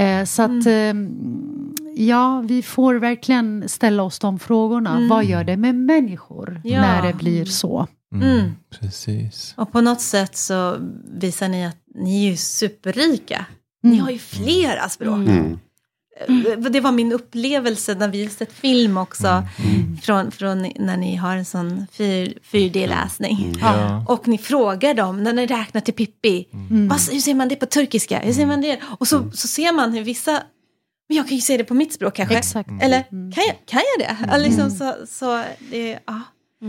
[0.01, 0.93] Eh, så att eh,
[1.95, 5.07] ja, vi får verkligen ställa oss de frågorna.
[5.09, 6.82] Vad gör det med människor Ja.
[6.82, 7.88] när det blir så?
[8.15, 8.51] Mm.
[8.80, 9.53] Precis.
[9.57, 10.76] Och på något sätt så
[11.19, 13.45] visar ni att ni är ju superrika.
[13.84, 15.28] Ni har ju flera språk.
[16.28, 16.72] Mm.
[16.72, 19.43] Det var min upplevelse när vi sett film också.
[20.03, 23.53] Från, från när ni har en sån fyr, 4D-läsning.
[23.61, 24.05] Ja.
[24.07, 26.47] Och ni frågar dem, när ni räknar till Pippi.
[26.89, 28.20] Vad, hur säger man det på turkiska?
[28.20, 28.80] Hur säger man det?
[28.99, 30.32] Och så, så ser man hur vissa...
[31.09, 32.38] Men jag kan ju säga det på mitt språk kanske.
[32.38, 32.70] Exakt.
[32.82, 34.38] Eller kan jag, kan jag det?
[34.38, 36.22] Liksom, så, så det, ja.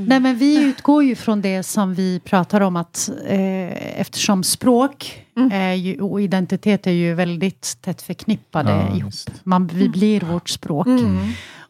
[0.07, 5.23] Nej, men vi utgår ju från det som vi pratar om att eh, eftersom språk
[5.53, 9.13] är ju, och identitet är ju väldigt tätt förknippade Ja, ihop.
[9.45, 10.87] Man, vi blir vårt språk.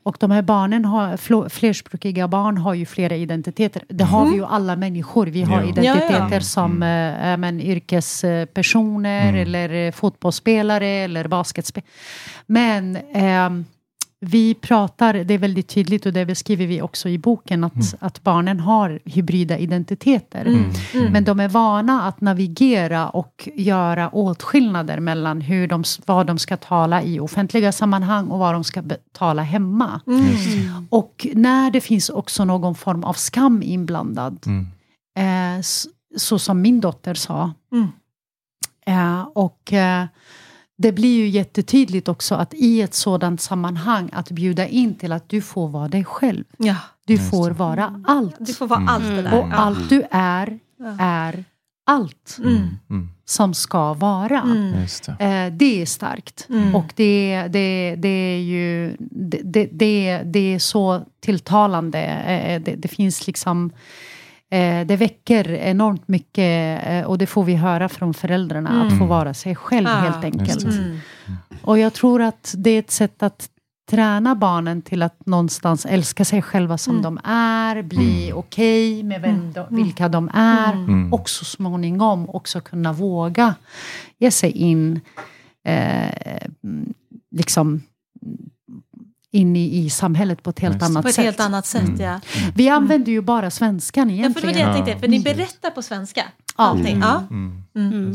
[0.03, 3.83] Och de här barnen, har, flerspråkiga barn har ju flera identiteter.
[3.89, 5.27] Det har vi ju alla människor.
[5.27, 5.69] Vi har Ja.
[5.69, 6.41] identiteter Ja, ja.
[6.41, 11.91] som eh, äh, men, yrkespersoner eller eh, fotbollsspelare eller basketspelare.
[12.47, 13.65] Men ehm,
[14.21, 18.23] vi pratar, det är väldigt tydligt och det beskriver vi också i boken, att, att
[18.23, 20.45] barnen har hybrida identiteter.
[21.11, 26.57] Men de är vana att navigera och göra åtskillnader mellan hur de, vad de ska
[26.57, 30.01] tala i offentliga sammanhang och vad de ska tala hemma.
[30.91, 34.67] Och när det finns också någon form av skam inblandad, Mm.
[35.19, 35.87] eh, s-
[36.17, 37.87] så som min dotter sa, Mm.
[38.87, 40.05] eh, och eh,
[40.79, 45.29] det blir ju jättetydligt också att i ett sådant sammanhang att bjuda in till att
[45.29, 46.45] du får vara dig själv.
[46.59, 48.37] Ja, Du får vara allt.
[48.41, 49.39] du får vara allt det där.
[49.41, 50.59] Och allt du är,
[50.99, 51.45] är
[51.87, 52.57] allt Mm.
[52.91, 53.09] Mm.
[53.25, 54.41] som ska vara.
[54.43, 54.81] Mm.
[54.81, 55.25] Just det.
[55.25, 56.47] Eh, det är starkt.
[56.51, 56.75] Mm.
[56.75, 62.01] Och det, det, det är ju det, det, det, det är så tilltalande.
[62.05, 63.71] Eh, det, det finns liksom eh,
[64.87, 68.83] det väcker enormt mycket eh, och det får vi höra från föräldrarna.
[68.87, 69.95] Att få vara sig själv Ja.
[69.95, 70.65] helt enkelt.
[70.65, 70.97] Mm.
[71.63, 73.49] Och jag tror att det är ett sätt att
[73.91, 77.03] träna barnen till att någonstans älska sig själva som Mm.
[77.03, 81.13] de är, bli okej med vem de, vilka de är Mm.
[81.13, 83.55] och så småningom också kunna våga
[84.19, 85.01] ge sig in
[85.65, 86.95] eh, mm,
[87.31, 87.83] liksom
[89.37, 91.25] in i, i samhället på ett helt Just annat På ett sätt.
[91.25, 92.21] helt annat sätt, ja.
[92.55, 94.77] Vi använder ju bara svenskan Ja, för det var det egentligen.
[94.77, 96.25] jag tänkte, för ni berättar på svenska.
[96.57, 96.65] Ja.
[96.65, 97.01] Allting.
[97.01, 97.23] Ja.
[97.31, 97.63] Mm.
[97.77, 98.15] Mm.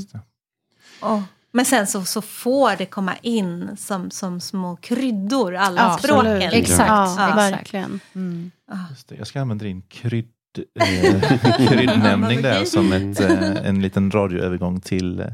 [1.02, 1.22] Och,
[1.54, 6.28] men sen så, så får det komma in som, som små kryddor, alla Ja, språken.
[6.36, 6.54] absolut.
[6.54, 7.38] Exakt, Ja, exakt.
[7.38, 8.00] verkligen.
[8.16, 8.52] Mm.
[8.90, 9.16] Just det.
[9.16, 10.28] Jag ska använda din krydd,
[10.80, 15.26] eh, kryddnämning där som ett, eh, en liten radioövergång till eh,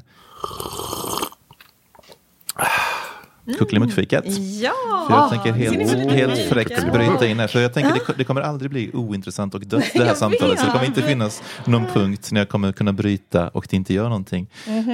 [3.58, 4.24] kuckelimuckfikat.
[4.62, 4.74] Ja!
[5.08, 7.48] För jag tänker helt, helt fräckt bryta in här.
[7.48, 10.60] För jag tänker det, det kommer aldrig bli ointressant och dött det här samtalet.
[10.60, 13.94] Så det kommer inte finnas någon punkt när jag kommer kunna bryta och det inte
[13.94, 14.48] gör någonting.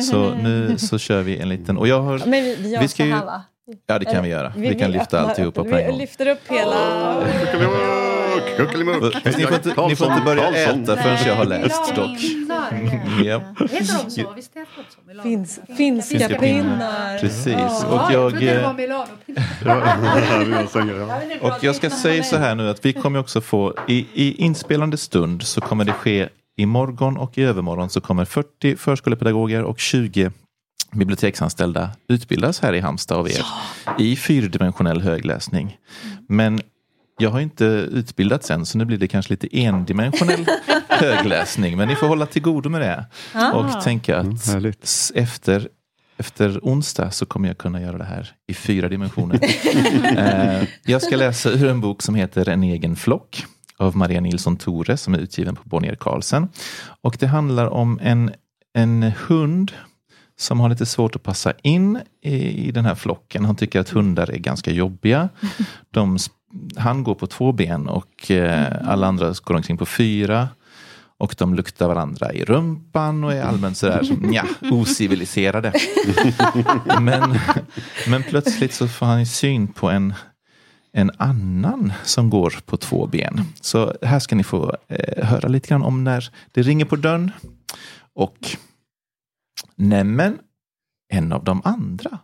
[0.10, 2.88] Så nu så kör vi en liten, och jag har, Men vi, vi gör Vi
[2.88, 3.42] ska så ju- här va?
[3.88, 4.54] ja det kan vi göra.
[4.58, 6.00] Vi vi kan lyfta öppnar- alltihopa på en Vi gång.
[6.00, 7.24] lyfter upp hela...
[8.58, 9.38] Kuckelimuck, kuckelimuck.
[9.38, 12.18] Ni får inte, ni får inte börja äta förrän jag har läst dock.
[13.26, 13.42] Ja,
[13.72, 14.34] Heter de så?
[14.36, 15.08] Visst heter de så?
[15.08, 15.24] Milano?
[15.24, 17.18] Finns, finska Finska pinnar.
[17.20, 17.84] precis.
[17.84, 19.08] Och Ja, jag trodde det jag, var Milano.
[21.42, 24.98] och jag ska säga så här nu att vi kommer också få, i, i inspelande
[24.98, 30.32] stund så kommer det ske imorgon och i övermorgon så kommer 40 förskolepedagoger och 20
[30.92, 33.46] biblioteksanställda utbildas här i Halmstad av er
[34.00, 35.78] i fyrdimensionell högläsning.
[36.28, 36.62] Men
[37.18, 40.46] jag har inte utbildat sen så nu blir det kanske lite endimensionell
[40.90, 41.78] högläsning.
[41.78, 43.06] Men ni får hålla till godo med det.
[43.54, 44.48] Och tänka att
[44.84, 45.68] s- efter,
[46.18, 49.40] efter onsdag så kommer jag kunna göra det här i fyra dimensioner.
[50.18, 53.46] eh, jag ska läsa ur en bok som heter En egen flock
[53.78, 56.48] av Maria Nilsson Tore som är utgiven på Bonnier Carlsen.
[57.02, 58.32] Och det handlar om en,
[58.74, 59.72] en hund
[60.40, 62.36] som har lite svårt att passa in i,
[62.68, 63.46] i den här flocken.
[63.46, 65.30] Han tycker att hundar är ganska jobbiga.
[65.92, 66.18] De,
[66.76, 70.50] han går på två ben och eh, alla andra går omkring på fyra.
[71.18, 74.40] Och de luktar varandra i rumpan och är allmänt sådär som,
[74.72, 75.74] ociviliserade.
[77.02, 77.40] men,
[78.08, 80.14] men plötsligt så får han ju syn på en,
[80.92, 83.42] en annan som går på två ben.
[83.62, 87.32] Så här ska ni få eh, höra lite grann om när det ringer på dörren.
[88.16, 88.38] Och
[89.76, 90.38] nämen,
[91.14, 92.20] en av de andra.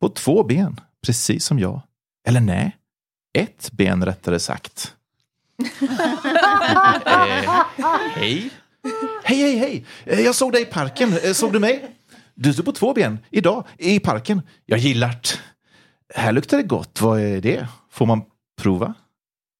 [0.00, 1.80] På två ben, precis som jag.
[2.28, 2.76] Eller nej,
[3.36, 4.92] ett ben rättare sagt.
[7.06, 7.64] eh,
[8.14, 8.50] hej.
[9.24, 9.84] Hej, hej, hej.
[10.04, 11.12] Eh, Jag såg dig i parken.
[11.24, 11.90] Eh, Såg du mig?
[12.34, 14.42] Du står på två ben idag i parken.
[14.66, 15.38] Jag gillar't.
[16.14, 17.00] Här luktar det gott.
[17.00, 17.68] Vad är det?
[17.90, 18.22] Får man
[18.62, 18.94] prova?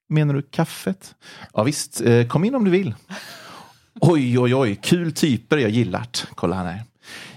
[0.09, 1.15] Menar du kaffet?
[1.55, 2.95] Ja visst, eh, kom in om du vill.
[4.01, 6.27] Oj, oj, oj, kul typer, jag gillar't.
[6.35, 6.83] Kolla han här.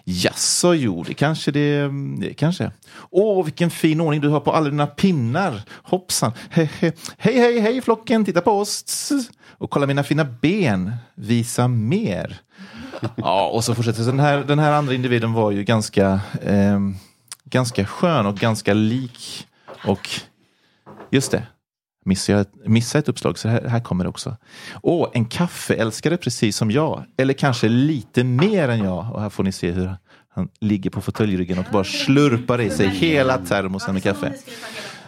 [0.10, 2.72] Jaså, jo, det kanske det, det kanske.
[3.12, 5.62] Åh, vilken fin ordning du har på alla dina pinnar.
[5.84, 6.32] Hoppsan.
[6.50, 6.92] He, he.
[7.18, 8.84] Hej, hej, hej flocken, titta på oss.
[8.84, 9.30] Tss.
[9.58, 10.92] Och kolla mina fina ben.
[11.16, 12.42] Visa mer.
[13.16, 16.80] Ja, och så fortsätter så den här, den här andra individen var ju ganska, eh,
[17.44, 19.48] ganska skön och ganska lik.
[19.86, 20.10] Och
[21.12, 21.44] just det,
[22.06, 24.38] Missar jag ett, ett uppslag, så här, här kommer det också.
[24.82, 27.06] Åh, en kaffeälskare precis som jag.
[27.18, 29.14] Eller kanske lite mer än jag.
[29.14, 29.96] Och här får ni se hur
[30.30, 34.34] han ligger på fåtöljryggen och bara slurpar i sig hela termosen med kaffe.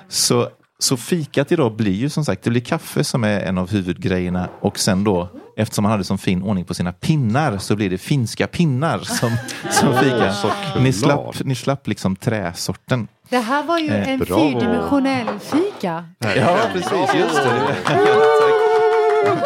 [0.08, 0.50] Så,
[0.82, 4.50] så fikat idag blir ju som sagt, det blir kaffe som är en av huvudgrejerna
[4.62, 7.98] och sen då, eftersom han hade sån fin ordning på sina pinnar, så blir det
[7.98, 9.32] finska pinnar som,
[9.72, 10.34] som fika.
[10.80, 13.08] Ni slapp, ni slapp liksom träsorten.
[13.30, 14.52] Det här var ju Eh, en bravo.
[14.52, 16.06] fyrdimensionell fika.
[16.20, 17.76] Ja, precis, just det.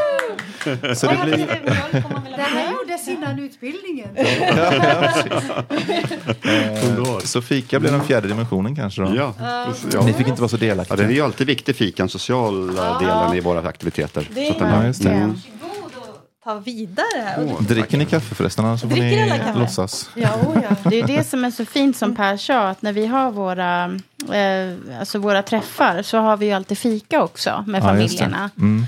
[0.95, 1.37] Så det blir...
[2.37, 4.09] Det här gjordes innan utbildningen.
[6.83, 7.23] Underbart.
[7.25, 9.15] Så fika blev den fjärde dimensionen kanske då?
[9.15, 9.33] Ja,
[9.93, 10.01] ja.
[10.05, 11.11] Ni fick inte vara så Ja, den är delaktiga.
[11.11, 14.27] ju alltid viktig, fikan, sociala delen i våra aktiviteter.
[14.33, 15.09] Det är Så att den Ja, här, just det.
[15.09, 15.35] mm.
[16.43, 17.45] Ta vidare.
[17.57, 18.65] Och Dricker ni kaffe förresten?
[18.65, 19.59] Annars får Dricker ni alla kaffe?
[19.59, 20.09] låtsas.
[20.15, 20.75] Ja, oh ja.
[20.89, 23.85] Det är det som är så fint som Per sa, att när vi har våra,
[24.33, 28.49] eh, alltså våra träffar så har vi ju alltid fika också med Ja, familjerna.
[28.57, 28.85] Mm.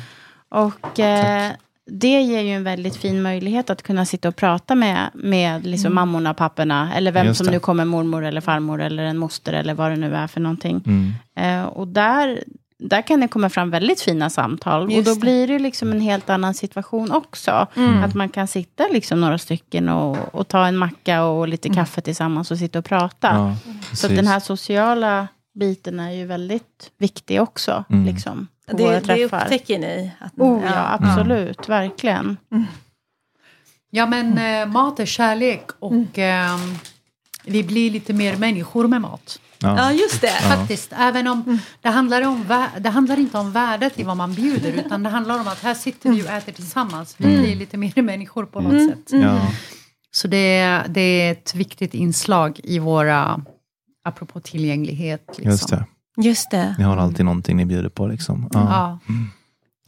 [0.49, 1.51] Och eh,
[1.87, 5.95] det ger ju en väldigt fin möjlighet att kunna sitta och prata med, med liksom
[5.95, 9.91] mammorna, papporna, eller vem som nu kommer, mormor eller farmor eller en moster eller vad
[9.91, 10.83] det nu är för någonting.
[10.85, 11.13] Mm.
[11.35, 12.43] Eh, och där,
[12.79, 14.83] där kan det komma fram väldigt fina samtal.
[14.83, 15.19] och Just då det.
[15.19, 17.67] blir det liksom en helt annan situation också.
[18.03, 22.01] Att man kan sitta liksom några stycken och, och ta en macka och lite kaffe
[22.01, 23.27] tillsammans och sitta och prata.
[23.27, 25.27] Ja, Så den här sociala
[25.59, 27.83] biten är ju väldigt viktig också.
[27.89, 28.05] Mm.
[28.05, 29.43] Liksom, på våra Det, det träffar.
[29.43, 30.11] upptäcker ni?
[30.19, 31.69] Att, Oh ja, absolut.
[31.69, 32.37] Verkligen.
[33.89, 36.75] Ja, men eh, mat är kärlek och ehm,
[37.43, 39.39] vi blir lite mer människor med mat.
[39.59, 39.77] Ja.
[39.77, 40.27] Ja, just det.
[40.27, 44.71] Faktiskt, även om det handlar, om, det handlar inte om värdet i vad man bjuder
[44.71, 47.15] utan det handlar om att här sitter vi och äter tillsammans.
[47.17, 49.21] Vi blir lite mer människor på något sätt.
[49.21, 49.47] Ja.
[50.11, 53.41] Så det, det är ett viktigt inslag i våra,
[54.03, 55.25] apropå tillgänglighet.
[55.27, 55.51] Liksom.
[55.51, 55.85] Just det.
[56.17, 56.75] Just det.
[56.77, 58.07] Ni har alltid någonting ni bjuder på.
[58.07, 58.49] Liksom.
[58.53, 58.59] Ja.
[58.59, 58.99] Ja.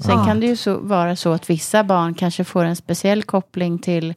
[0.03, 0.25] Sen Ja.
[0.25, 4.13] kan det ju så, vara så att vissa barn kanske får en speciell koppling till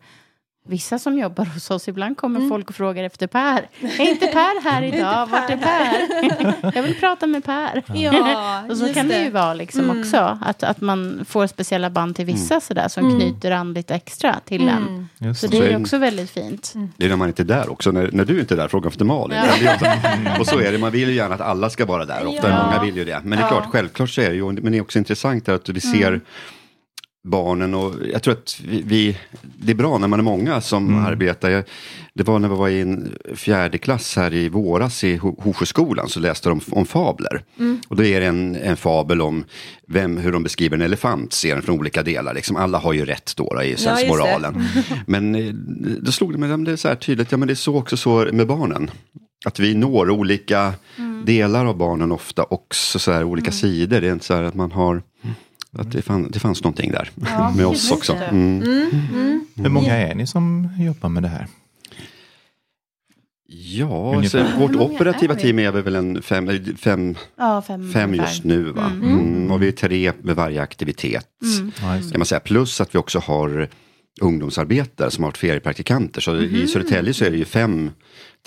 [0.65, 1.89] vissa som jobbar hos oss.
[1.89, 3.69] Ibland kommer folk och frågar efter Per.
[3.99, 5.27] Är inte Per här idag?
[5.27, 6.73] Vart är Per?
[6.77, 7.83] Jag vill prata med Per.
[7.95, 9.31] Ja, Och så kan det ju det.
[9.31, 10.39] vara liksom också.
[10.43, 14.69] Att, att man får speciella band till vissa sådär som knyter an lite extra till
[14.69, 15.09] en.
[15.19, 15.57] Just Så det.
[15.57, 16.73] Så ju är- också väldigt fint.
[16.97, 17.91] Det är när man inte är där också.
[17.91, 19.39] När, när du inte är där, fråga efter Malin.
[19.63, 20.37] Ja.
[20.41, 22.27] Och så är det, man vill ju gärna att alla ska vara där.
[22.27, 22.65] Ofta Ja.
[22.67, 23.21] många vill ju det.
[23.25, 24.53] Men det är klart, självklart så är det ju.
[24.53, 26.21] Men det är också intressant att vi ser
[27.25, 30.95] barnen och jag tror att vi, vi, det är bra när man är många som
[31.07, 31.51] arbetar.
[31.51, 31.65] Jag,
[32.15, 36.09] det var när vi var i en fjärde klass här i våras i Ho- Hovsjöskolan
[36.09, 37.43] så läste de om fabler.
[37.89, 39.45] Och då är det en, en fabel om
[39.89, 42.35] vem, hur de beskriver en elefant, ser den från olika delar.
[42.35, 44.65] Liksom, alla har ju rätt då, i sensmoralen.
[45.07, 45.55] Men eh,
[46.01, 47.77] då slog det mig, ja, det är så här tydligt, ja men det är så
[47.77, 48.91] också så med barnen.
[49.45, 50.73] Att vi når olika
[51.25, 54.01] delar av barnen ofta också så här olika sidor.
[54.01, 55.03] Det är inte så här att man har,
[55.79, 57.11] att det, fann, det fanns någonting där
[57.57, 58.13] med oss också.
[58.13, 58.25] det.
[58.25, 58.61] Mm.
[59.57, 61.47] Hur många är ni som jobbar med det här?
[63.55, 64.51] Ja, Ungefär.
[64.53, 68.63] så vårt operativa är team är väl en fem, fem, Ja, fem, fem just nu.
[68.63, 68.93] Va?
[68.95, 69.51] Mm.
[69.51, 71.27] Och vi är tre med varje aktivitet.
[71.83, 72.11] Ja, det.
[72.11, 72.41] kan man säga.
[72.41, 73.69] Plus att vi också har
[74.21, 76.21] ungdomsarbetare som har varit feriepraktikanter.
[76.21, 77.91] Så i Södertälje så är det ju fem,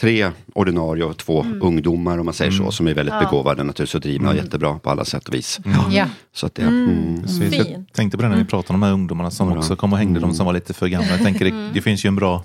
[0.02, 2.72] tre ordinarie och två ungdomar om man säger så.
[2.72, 5.60] Som är väldigt begåvade naturligtvis och drivna och jättebra på alla sätt och vis.
[5.92, 6.08] Ja.
[6.34, 7.24] Så att det, mm.
[7.52, 9.60] Jag tänkte på det när vi pratade om de här ungdomarna som Jodå.
[9.60, 11.08] också kom och hängde, de som var lite för gamla.
[11.08, 12.44] Jag tänker det, det finns ju en bra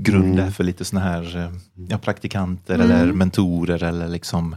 [0.00, 1.50] grund där för lite sådana här eh,
[1.88, 4.56] ja, praktikanter eller mentorer eller liksom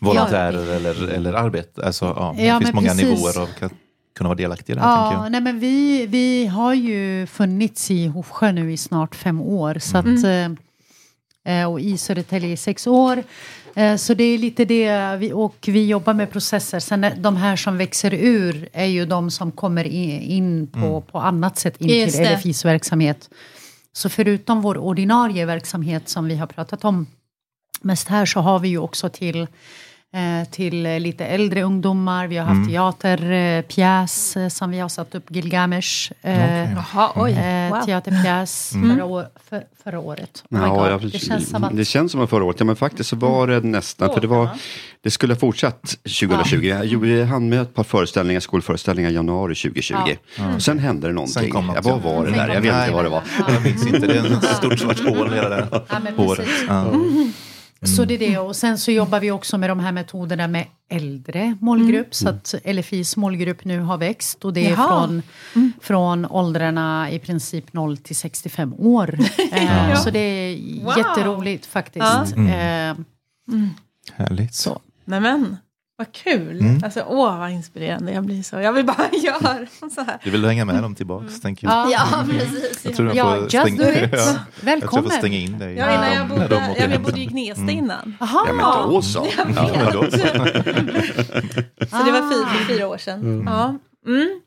[0.00, 1.86] volontärer eller, eller arbete.
[1.86, 3.04] Alltså, ja, det Ja, finns men många precis.
[3.04, 3.72] nivåer av att
[4.14, 4.88] kunna vara delaktig i det här.
[5.12, 5.32] Ja, jag.
[5.32, 9.78] nej men vi, vi har ju funnits i Hovsjö nu i snart fem år.
[9.78, 10.24] Så att,
[11.44, 13.22] eh, och i Södertälje i sex år.
[13.74, 16.80] Eh, Så det är lite det, vi, och vi jobbar med processer.
[16.80, 21.00] Sen är de här som växer ur är ju de som kommer in, in på,
[21.00, 22.32] på annat sätt in Just till.
[22.34, 23.30] LFIs verksamhet.
[23.92, 27.06] Så förutom vår ordinarie verksamhet som vi har pratat om
[27.82, 29.48] mest här så har vi ju också till eh,
[30.50, 32.26] till eh, lite äldre ungdomar.
[32.26, 36.12] Vi har haft teaterpjäs eh, som vi har satt upp, Gilgamesh.
[36.22, 37.32] Eh, Jaha, oj.
[37.70, 37.80] Wow.
[37.84, 40.44] Teaterpjäs förra, år, för, förra året.
[40.50, 41.76] Oh Ja, jag, det känns som att...
[41.76, 44.26] det känns som att förra året, ja men faktiskt så var det nästan, för det
[44.26, 44.48] var,
[45.02, 46.66] det skulle ha fortsatt 2020.
[46.66, 49.96] Jag gjorde, hann med ett par föreställningar, skolföreställningar i januari 2020.
[50.54, 51.52] Och sen hände det någonting.
[51.52, 51.96] Sen ja, vad ja.
[51.96, 52.48] var det där?
[52.48, 53.22] Jag vet inte vad det var.
[53.48, 55.68] Jag minns inte, det är ett stort svart hål hela det
[56.68, 56.92] Ja,
[57.80, 57.86] Ja.
[57.86, 58.38] Så det är det.
[58.38, 62.14] Och sen så jobbar vi också med de här metoderna med äldre målgrupp.
[62.14, 64.44] Så att LFIs målgrupp nu har växt.
[64.44, 64.88] Och det är Jaha.
[64.88, 65.22] från,
[65.80, 69.18] från åldrarna i princip 0 till 65 år.
[69.52, 70.94] eh, så det är Wow.
[70.98, 72.36] jätteroligt faktiskt.
[72.36, 72.94] Eh,
[74.16, 74.54] Härligt.
[74.54, 74.80] så.
[75.04, 75.56] Nej men,
[76.00, 76.80] vad kul.
[76.84, 78.56] Alltså, åh vad inspirerande jag blir så.
[78.56, 80.18] Jag vill bara göra så här.
[80.24, 81.90] Du vill hänga med dem tillbaks, tänker jag.
[81.90, 82.84] Ja, precis.
[82.84, 83.96] Jag tror jag Ja, just stänga, do it.
[84.12, 85.10] Ja, jag tror jag Välkommen.
[85.10, 85.74] får stänga in dig.
[85.74, 88.16] Ja, innan jag bodde, de ja, jag bodde i Gnesta innan.
[88.20, 88.44] Aha.
[88.46, 89.28] Ja men då så.
[89.36, 90.18] Ja, men då så.
[91.86, 93.42] Så det var fyra, fyra år sedan.
[93.46, 93.78] Ja.
[94.06, 94.40] Mm.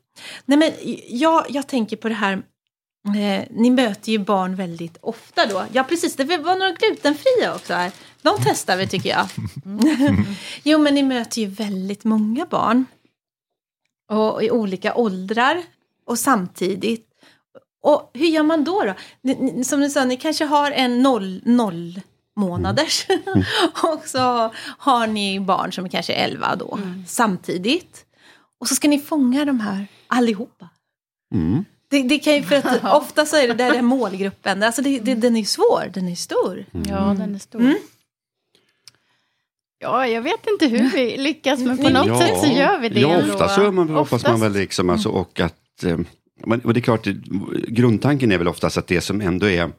[0.44, 0.72] Nej, men
[1.08, 2.32] jag, jag tänker på det här,
[3.06, 5.64] eh, ni möter ju barn väldigt ofta då.
[5.72, 7.90] Ja, precis, det var några glutenfria också här.
[8.24, 9.26] De testar vi tycker jag.
[10.62, 12.86] jo, men ni möter ju väldigt många barn.
[14.10, 15.62] Och i olika åldrar
[16.06, 17.08] och samtidigt.
[17.82, 18.82] Och hur gör man då?
[18.82, 18.94] då?
[19.22, 22.00] Ni, ni, som ni sa, ni kanske har en noll, noll
[22.36, 23.06] månaders.
[23.82, 28.04] och så har ni barn som är kanske 11 då, samtidigt.
[28.60, 30.68] Och så ska ni fånga de här allihopa.
[31.34, 31.64] Mm.
[31.90, 34.98] Det, det kan ju, för att ofta så är det där den målgruppen, alltså det,
[34.98, 36.66] det, den är svår, den är stor.
[36.88, 37.74] Ja, den är stor.
[39.84, 42.18] Ja, jag vet inte hur vi lyckas, men på något Ja.
[42.18, 45.08] sätt så gör vi det Ja, ofta så är man, hoppas man väl liksom, alltså,
[45.08, 45.98] och att, eh,
[46.46, 47.06] men, och det är klart,
[47.68, 49.70] grundtanken är väl oftast att det som ändå är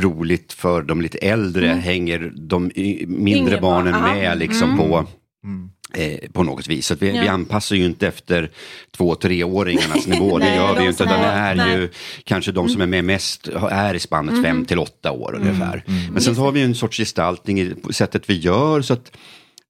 [0.00, 2.70] roligt för de lite äldre hänger de
[3.06, 4.14] mindre barn, barnen ja.
[4.14, 5.06] med liksom på
[5.44, 5.70] Mm.
[5.96, 6.86] Eh, på något vis.
[6.86, 7.20] Så vi, Ja.
[7.22, 8.50] vi anpassar ju inte efter
[8.96, 11.02] två treåringarnas nivå, det gör vi de ju inte.
[11.04, 11.76] Utan det är- nej.
[11.76, 11.88] ju
[12.24, 15.84] kanske de som är med mest, är i spannet fem till åtta år ungefär.
[16.12, 18.82] Men sen har vi en sorts gestaltning i sättet vi gör.
[18.82, 19.12] så att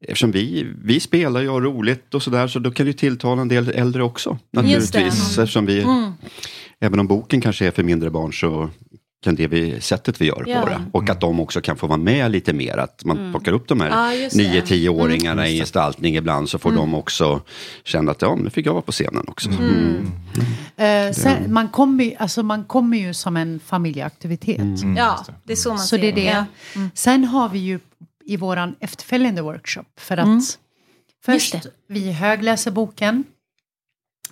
[0.06, 2.96] Eftersom vi, vi spelar ju och har roligt och sådär så då kan det ju
[2.98, 4.38] tilltala en del äldre också.
[4.52, 5.38] Naturligtvis.
[5.38, 5.86] Eftersom vi,
[6.80, 8.70] Även om boken kanske är för mindre barn så
[9.24, 10.60] kan det bli sättet vi gör Ja.
[10.60, 10.84] på det.
[10.92, 12.76] Och att de också kan få vara med lite mer.
[12.76, 14.28] Att man plockar upp de här det.
[14.28, 17.40] 9-10-åringarna i gestaltning ibland så får de också
[17.84, 19.50] känna att ja, nu fick jag vara på scenen också.
[19.50, 20.10] Mm.
[20.76, 24.58] Eh, sen, man, kommer, alltså, man kommer ju som en familjeaktivitet.
[24.82, 24.96] Mm.
[24.96, 26.22] Ja, det är så man Så ser det är det.
[26.24, 26.44] Ja.
[26.94, 27.78] Sen har vi ju
[28.24, 30.58] i våran efterföljande workshop för att
[31.24, 31.56] först
[31.88, 33.24] vi högläser boken,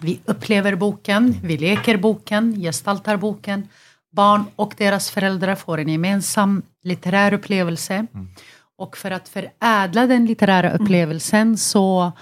[0.01, 3.69] vi upplever boken, vi leker boken, gestaltar boken.
[4.13, 8.07] Barn och deras föräldrar får en gemensam litterär upplevelse.
[8.79, 12.13] Och för att förädla den litterära upplevelsen så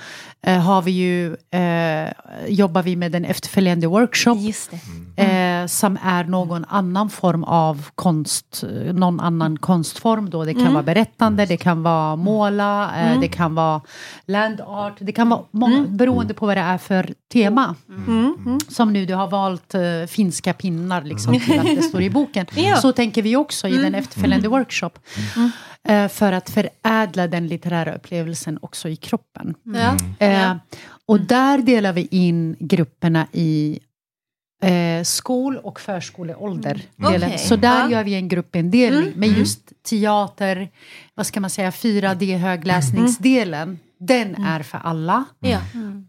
[0.46, 2.08] har vi ju, eh,
[2.48, 4.70] jobbar vi med den efterföljande workshop Just
[5.16, 5.22] det.
[5.22, 10.44] eh, som är någon annan form av konst, eh, någon annan konstform då.
[10.44, 13.80] Det kan vara berättande, det kan vara måla, eh, det kan vara
[14.26, 17.74] land art, det kan vara många, beroende på vad det är för tema.
[18.68, 22.46] Som nu, du har valt eh, finska pinnar liksom till att det står i boken.
[22.54, 22.76] Ja.
[22.76, 24.90] Så tänker vi också i den efterföljande workshop.
[25.88, 29.54] Eh, för att förädla den litterära upplevelsen också i kroppen.
[29.62, 29.96] Ja.
[30.26, 30.54] Eh,
[31.06, 33.78] och där delar vi in grupperna i
[34.62, 36.82] eh, skol och förskoleålder.
[36.96, 37.22] Delen.
[37.28, 37.38] Okej.
[37.38, 37.90] Så där Ja.
[37.90, 40.68] gör vi en gruppindelning med just teater,
[41.14, 43.78] vad ska man säga, 4D högläsningsdelen.
[43.98, 45.24] Den är för alla.
[45.40, 45.58] Ja.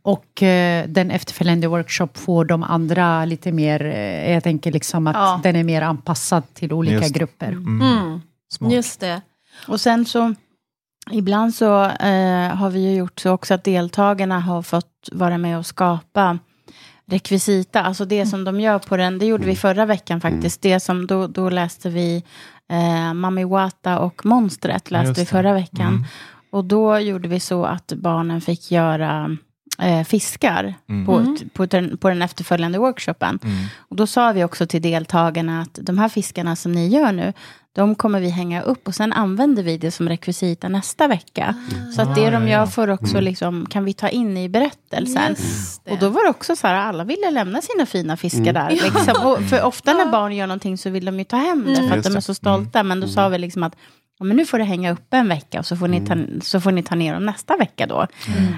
[0.01, 5.15] Och eh, den efterföljande workshop får de andra lite mer, eh, jag tänker liksom att
[5.15, 5.39] Ja.
[5.43, 7.47] den är mer anpassad till olika Just grupper.
[7.51, 8.21] Mm.
[8.71, 9.21] Just det.
[9.67, 10.33] Och sen så,
[11.11, 15.57] ibland så eh, har vi ju gjort så också att deltagarna har fått vara med
[15.57, 16.39] och skapa
[17.05, 20.79] rekvisita, alltså det som de gör på den, det gjorde vi förra veckan faktiskt, det
[20.79, 22.23] som, då, då läste vi
[22.69, 25.87] eh, Mami Wata och Monstret, läste vi förra veckan.
[25.87, 26.05] Mm.
[26.51, 29.37] Och då gjorde vi så att barnen fick göra
[29.79, 31.05] eh, fiskar Mm.
[31.05, 33.39] på, på, den, på den efterföljande workshopen.
[33.43, 33.55] Mm.
[33.77, 37.33] Och då sa vi också till deltagarna att de här fiskarna som ni gör nu,
[37.75, 41.55] de kommer vi hänga upp och sen använder vi det som rekvisita nästa vecka.
[41.95, 45.35] Så att det Ah, de gör får också liksom, kan vi ta in i berättelsen.
[45.89, 48.69] Och då var det också så här, alla ville lämna sina fina fiskar där.
[48.69, 49.27] Liksom.
[49.27, 51.97] Och för ofta när barn gör någonting så vill de ju ta hem det för
[51.97, 52.83] att de är så stolta.
[52.83, 53.75] Men då sa vi liksom att
[54.21, 56.61] ja, men nu får det hänga uppe en vecka och så får, ni ta, så
[56.61, 58.07] får ni ta ner dem nästa vecka då.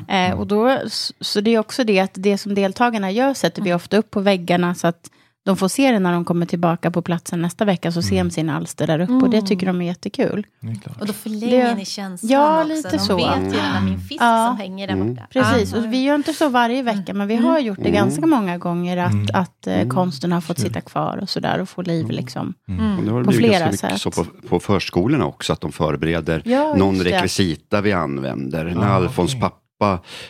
[0.08, 0.80] Eh, och då.
[1.20, 4.20] Så det är också det att det som deltagarna gör sätter vi ofta upp på
[4.20, 5.10] väggarna så att
[5.46, 8.32] de får se det när de kommer tillbaka på platsen nästa vecka så ser de
[8.32, 10.46] sina alster där uppe och det tycker de är jättekul.
[10.62, 10.78] Är.
[11.00, 12.68] Och då förlänger Det- ni känslan Ja, också.
[12.74, 13.16] lite De så.
[13.16, 14.48] vet ju den här min fisk Ja.
[14.50, 15.22] som hänger där borta.
[15.34, 18.58] Precis, och vi gör inte så varje vecka, men vi har gjort det ganska många
[18.58, 22.54] gånger att, att eh, konsten har fått sitta kvar och sådär och få liv liksom.
[22.98, 24.02] Och det har det På flera sätt.
[24.02, 28.66] så på, på förskolorna också, att de förbereder Ja, någon rekvisita vi använder.
[28.66, 29.58] När Alfons pappa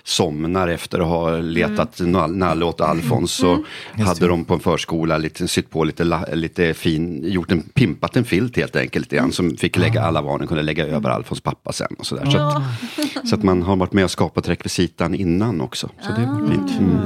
[0.03, 2.39] somnar efter att ha letat mm.
[2.39, 3.63] Nalle åt Alfons så
[4.05, 8.25] hade de på en förskola lite, sytt på lite, lite fin, gjort en, pimpat en
[8.25, 11.95] filt helt enkelt grann, som fick lägga, alla barnen kunde lägga över Alfons pappa sen.
[11.99, 12.25] Och sådär.
[12.25, 12.63] Så, att,
[13.29, 15.89] så att man har varit med och skapat rekvisitan innan också.
[16.01, 16.71] Så det var fint.
[16.79, 16.99] Mm.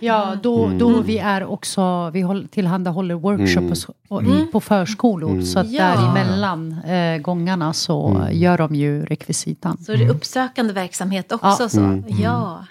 [0.00, 4.60] Ja, då, då vi är också, vi håll, tillhandahåller workshop och så- och i, på
[4.60, 5.42] förskolor.
[5.42, 5.82] Så att Ja.
[5.84, 9.78] däremellan eh, gångarna så gör de ju rekvisitan.
[9.84, 11.56] Så är det uppsökande verksamhet också.
[11.62, 11.68] Ja.
[11.68, 11.80] Så.
[12.08, 12.66] Ja.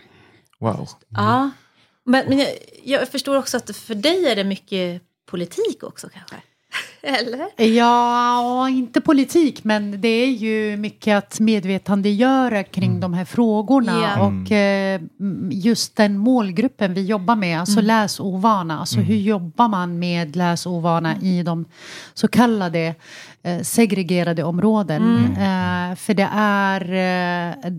[0.59, 0.89] Wow.
[1.09, 1.49] ja.
[2.03, 2.47] Men, men jag,
[2.83, 6.35] jag förstår också att för dig är det mycket politik också kanske?
[7.01, 7.67] Eller?
[7.75, 13.91] Ja, inte politik, men det är ju mycket att medvetandegöra kring de här frågorna.
[14.01, 14.25] Ja.
[14.25, 18.79] Och eh, mm, just den målgruppen vi jobbar med, alltså läsovana.
[18.79, 21.65] Alltså hur jobbar man med läsovana i de
[22.13, 22.95] så kallade
[23.43, 25.25] eh, segregerade områden?
[25.25, 27.73] Eh, för det är, eh,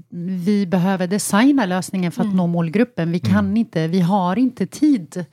[0.44, 3.12] vi behöver designa lösningen för att nå målgruppen.
[3.12, 5.24] Vi kan inte, vi har inte tid.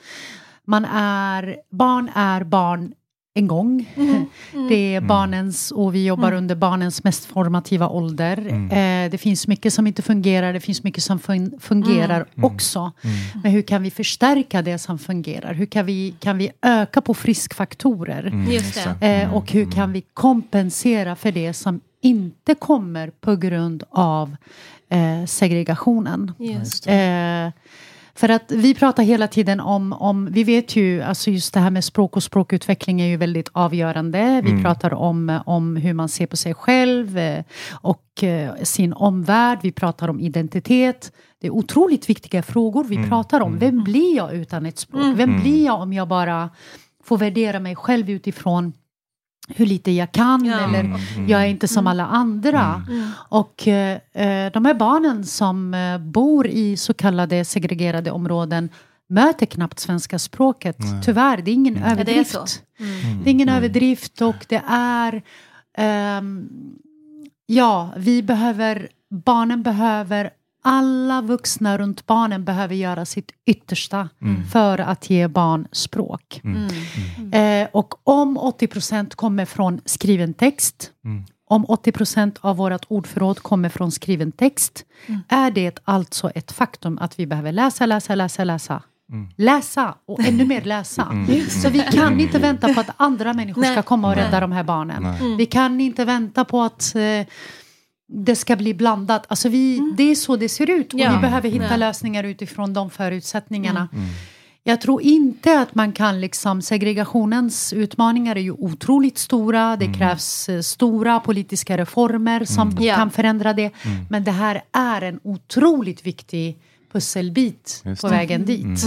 [0.65, 2.93] Man är, barn är barn
[3.39, 3.85] en gång.
[4.69, 8.37] Det är barnens, och vi jobbar under barnens mest formativa ålder.
[8.71, 12.91] Eh, det finns mycket som inte fungerar, det finns mycket som fun- fungerar också.
[13.43, 15.53] Men hur kan vi förstärka det som fungerar?
[15.53, 18.45] Hur kan vi, kan vi öka på friskfaktorer?
[18.51, 19.07] Just det.
[19.21, 24.35] Eh, och hur kan vi kompensera för det som inte kommer på grund av
[24.89, 26.31] eh, segregationen.
[28.19, 31.71] För att vi pratar hela tiden om, om, vi vet ju, alltså just det här
[31.71, 34.41] med språk och språkutveckling är ju väldigt avgörande.
[34.45, 39.59] Vi pratar om, om hur man ser på sig själv eh, och eh, sin omvärld.
[39.61, 41.11] Vi pratar om identitet.
[41.41, 43.57] Det är otroligt viktiga frågor vi pratar om.
[43.57, 45.01] Vem blir jag utan ett språk?
[45.15, 46.49] Vem blir jag om jag bara
[47.03, 48.73] får värdera mig själv utifrån
[49.55, 50.59] hur lite jag kan Ja.
[50.59, 52.83] eller jag är inte som alla andra.
[53.29, 58.69] Och eh, eh, de här barnen som eh, bor i så kallade segregerade områden
[59.09, 60.77] möter knappt svenska språket.
[61.05, 62.31] Tyvärr, det är ingen Ja, det är överdrift.
[62.31, 62.45] så.
[63.23, 65.21] Det är ingen överdrift och det är...
[65.77, 66.47] ehm,
[67.45, 68.89] ja, vi behöver...
[69.25, 70.29] Barnen behöver...
[70.61, 74.09] Alla vuxna runt barnen behöver göra sitt yttersta
[74.51, 76.41] för att ge barn språk.
[77.33, 80.91] Eh, och om 80 procent kommer från skriven text,
[81.49, 84.85] om 80 procent av vårt ordförråd kommer från skriven text,
[85.27, 88.81] är det alltså ett faktum att vi behöver läsa, läsa, läsa, läsa.
[89.35, 91.07] Läsa och ännu mer läsa.
[91.63, 93.83] Så vi kan inte vänta på att andra människor ska Nej.
[93.83, 95.37] komma och rädda de här barnen.
[95.37, 97.01] Vi kan inte vänta på att eh,
[98.11, 99.25] det ska bli blandat.
[99.29, 101.11] Alltså vi, Det är så det ser ut och Ja.
[101.15, 101.75] vi behöver hitta Ja.
[101.77, 103.89] lösningar utifrån de förutsättningarna.
[104.63, 109.75] Jag tror inte att man kan liksom, segregationens utmaningar är ju otroligt stora.
[109.75, 112.95] Det krävs eh, stora politiska reformer som Ja.
[112.95, 113.71] kan förändra det.
[114.09, 116.57] Men det här är en otroligt viktig
[116.91, 118.83] pusselbit på vägen dit.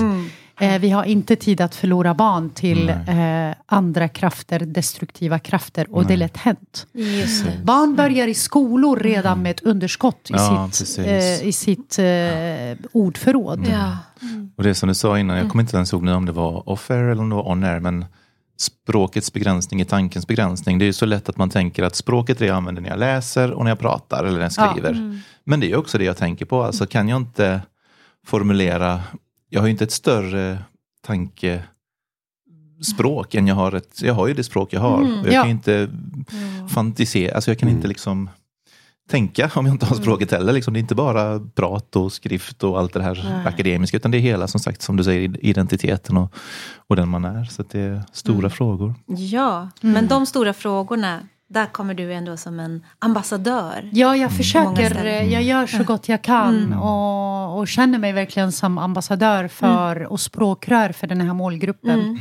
[0.63, 2.97] Eh, vi har inte tid att förlora barn till eh,
[3.67, 6.87] andra krafter, destruktiva krafter och det är lätt hänt.
[6.93, 7.61] Just det.
[7.65, 12.87] Barn börjar i skolor redan med ett underskott i Ja, sitt, eh, i sitt eh,
[12.93, 13.67] ordförråd.
[13.71, 13.99] Ja.
[14.57, 16.69] Och det som du sa innan, jag kommer inte ens ihåg nu om det var
[16.69, 18.05] off-air eller om det var on-air, men
[18.59, 20.79] språkets begränsning är tankens begränsning.
[20.79, 22.89] Det är ju så lätt att man tänker att språket är det jag använder när
[22.89, 25.21] jag läser och när jag pratar eller när jag skriver.
[25.45, 26.63] Men det är också det jag tänker på.
[26.63, 27.61] Alltså kan jag inte
[28.27, 29.01] formulera,
[29.53, 30.59] jag har ju inte ett större
[31.07, 35.01] tankespråk än jag har ett, jag har ju det språk jag har.
[35.03, 35.43] Och jag Ja.
[35.43, 35.89] kan inte
[36.75, 38.31] fantisera, alltså jag kan inte liksom
[39.11, 40.53] tänka om jag inte har språket heller.
[40.53, 44.19] Liksom, det är inte bara prat och skrift och allt det här akademiska, utan det
[44.19, 46.35] är hela, som sagt, som du säger, identiteten och,
[46.87, 47.45] och den man är.
[47.45, 48.95] Så att det är stora frågor.
[49.07, 51.21] ja, men de stora frågorna,
[51.53, 53.89] där kommer du ändå som en ambassadör.
[53.93, 55.23] Ja, jag Många försöker.
[55.23, 60.21] Jag gör så gott jag kan och, och känner mig verkligen som ambassadör för och
[60.21, 62.21] språkrör för den här målgruppen.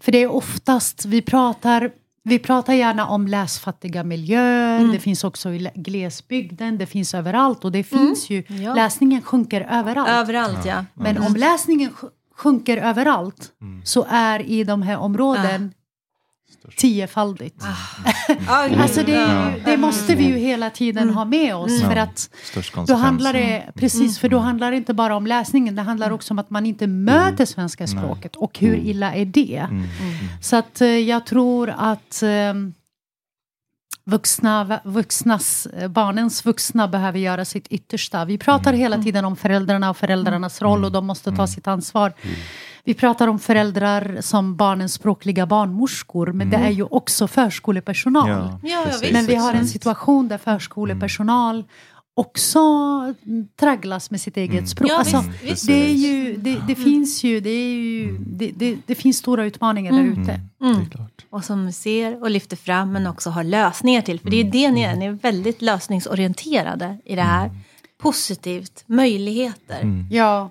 [0.00, 1.90] För det är oftast, vi pratar,
[2.24, 7.72] vi pratar gärna om läsfattiga miljöer, det finns också i glesbygden, det finns överallt och
[7.72, 8.74] det finns ju, Ja.
[8.74, 10.08] läsningen sjunker överallt.
[10.08, 10.84] Överallt, ja.
[10.94, 13.50] Men om läsningen sj- sjunker överallt
[13.84, 15.72] så är i de här områden
[16.76, 17.56] tiofaldigt.
[18.46, 21.80] Ja, Alltså det, ju, det måste vi ju hela tiden ha med oss.
[21.80, 22.30] För att
[22.86, 26.34] då handlar det, precis, för då handlar det inte bara om läsningen, det handlar också
[26.34, 28.36] om att man inte möter svenska språket.
[28.36, 29.66] Och hur illa är det?
[30.42, 32.54] Så att eh, jag tror att eh,
[34.04, 38.24] vuxna, vuxnas, eh, barnens vuxna behöver göra sitt yttersta.
[38.24, 42.12] Vi pratar hela tiden om föräldrarna och föräldrarnas roll och de måste ta sitt ansvar.
[42.88, 48.28] Vi pratar om föräldrar som barnens språkliga barnmorskor, men det är ju också förskolepersonal.
[48.28, 49.12] Ja, Ja, precis.
[49.12, 51.64] Men vi har en situation där förskolepersonal
[52.16, 52.60] också
[53.60, 54.90] tragglas med sitt eget språk.
[54.90, 55.66] Ja, alltså, visst, visst.
[55.66, 59.44] Det, är ju, det, det finns ju, det, är ju det, det, det finns stora
[59.44, 60.40] utmaningar där ute.
[60.60, 61.26] Är klart.
[61.30, 64.20] Och som ser och lyfter fram men också har lösningar till.
[64.20, 67.50] För det är ju det ni är, ni är väldigt lösningsorienterade i det här.
[68.02, 70.06] Positivt, möjligheter.
[70.10, 70.50] Ja.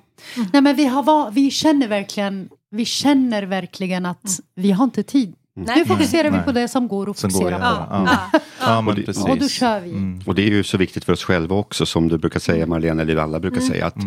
[0.53, 5.35] Nej, men vi, har, vi, känner verkligen, vi känner verkligen att vi har inte tid.
[5.55, 5.75] Nej.
[5.77, 6.45] Nu fokuserar vi Nej.
[6.45, 7.63] på det som går att fokusera på.
[7.63, 8.29] Ja.
[8.61, 9.23] Ja, det- precis.
[9.23, 9.89] Och då kör vi.
[9.91, 10.21] Mm.
[10.25, 13.01] Och det är ju så viktigt för oss själva också, som du brukar säga Marlena,
[13.01, 13.97] eller alla brukar säga, att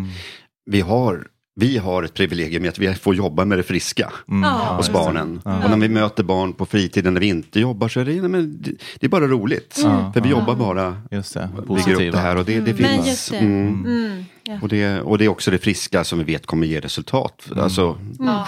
[0.65, 1.27] vi har
[1.61, 4.75] vi har ett privilegium i att vi får jobba med det friska Ja.
[4.77, 5.41] hos barnen.
[5.43, 8.61] Och när vi möter barn på fritiden när vi inte jobbar så är det, men
[8.99, 9.73] det, är bara roligt.
[10.13, 13.31] För vi jobbar bara, Just det, bygger upp det här och det, det Men finns.
[13.31, 13.85] Mm.
[13.85, 14.23] Mm.
[14.43, 14.59] Ja.
[14.61, 17.47] Och, det, och det är också det friska som vi vet kommer ge resultat.
[17.55, 17.97] Alltså,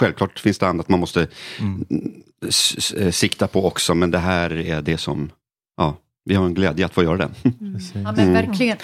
[0.00, 1.26] Självklart finns det annat man måste
[2.96, 5.43] eh, sikta på också, men det här är det som, ja,
[6.26, 7.28] vi har en glädje att få göra det.
[7.74, 7.92] Precis.
[8.04, 8.76] Ja, men verkligen.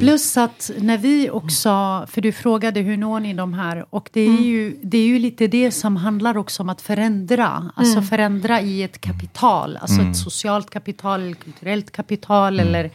[0.00, 4.20] Plus att när vi också, för du frågade hur når ni de här och det
[4.20, 7.70] är, ju, det är ju lite det som handlar också om att förändra.
[7.76, 12.90] Alltså förändra i ett kapital, alltså ett socialt kapital, kulturellt kapital eller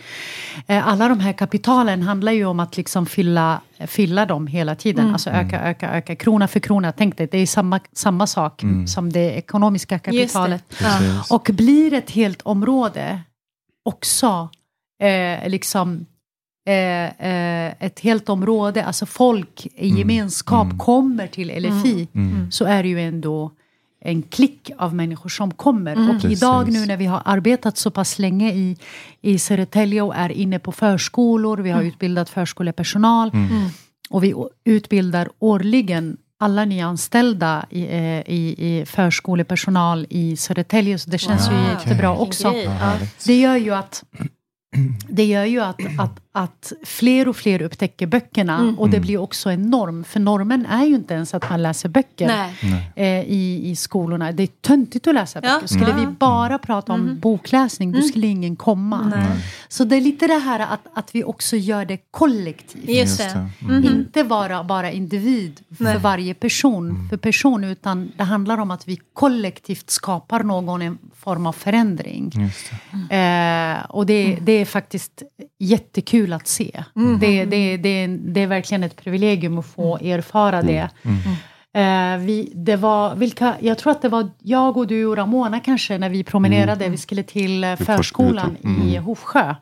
[0.67, 5.13] eh, alla de här kapitalen handlar ju om att liksom fylla, fylla dem hela tiden.
[5.13, 6.91] Alltså öka, öka, öka, krona för krona.
[6.91, 10.19] Tänk dig, det är samma, samma sak som det ekonomiska Just det.
[10.19, 10.63] kapitalet.
[10.81, 11.23] Ja.
[11.29, 13.19] Och blir ett helt område
[13.84, 14.49] också
[15.01, 16.05] eh, liksom
[16.67, 22.51] eh, eh, ett helt område, alltså folk i gemenskap kommer till LFI Mm.
[22.51, 23.51] så är det ju ändå
[24.05, 26.09] en klick av människor som kommer.
[26.09, 26.38] Och Precis.
[26.41, 28.77] idag nu när vi har arbetat så pass länge i,
[29.21, 33.31] i Södertälje och är inne på förskolor, vi har utbildat förskolepersonal
[34.09, 40.97] och vi utbildar årligen alla nyanställda i, eh, i, i förskolepersonal i Södertälje.
[40.97, 42.53] Så det känns ju jättebra Vilken också.
[43.25, 44.03] Det gör ju att
[45.09, 49.49] det gör ju att, att, att fler och fler upptäcker böckerna och det blir också
[49.49, 50.03] en norm.
[50.03, 52.91] För normen är ju inte ens att man läser böcker Nej.
[52.95, 54.32] eh, i, i skolorna.
[54.32, 55.53] Det är töntigt att läsa Ja.
[55.55, 55.67] böcker.
[55.67, 55.99] Skulle Mm.
[55.99, 59.13] vi bara prata om bokläsning då skulle ingen komma.
[59.67, 62.89] Så det är lite det här att, att vi också gör det kollektivt.
[62.89, 63.49] Just det.
[63.59, 63.88] det.
[63.88, 65.97] Inte vara bara individ för Nej.
[65.97, 71.45] varje person, för person utan det handlar om att vi kollektivt skapar någon en form
[71.45, 72.32] av förändring.
[72.36, 72.71] Just
[73.09, 73.15] det.
[73.15, 75.24] Eh, och det, det är faktiskt
[75.59, 76.84] jättekul att se.
[77.20, 80.89] Det, det, det, det är verkligen ett privilegium att få erfara det.
[81.76, 85.59] Eh, vi, det var, vilka, jag tror att det var jag och du och Ramona
[85.59, 86.89] kanske när vi promenerade.
[86.89, 89.55] Vi skulle till eh, förskolan i Hovsjö.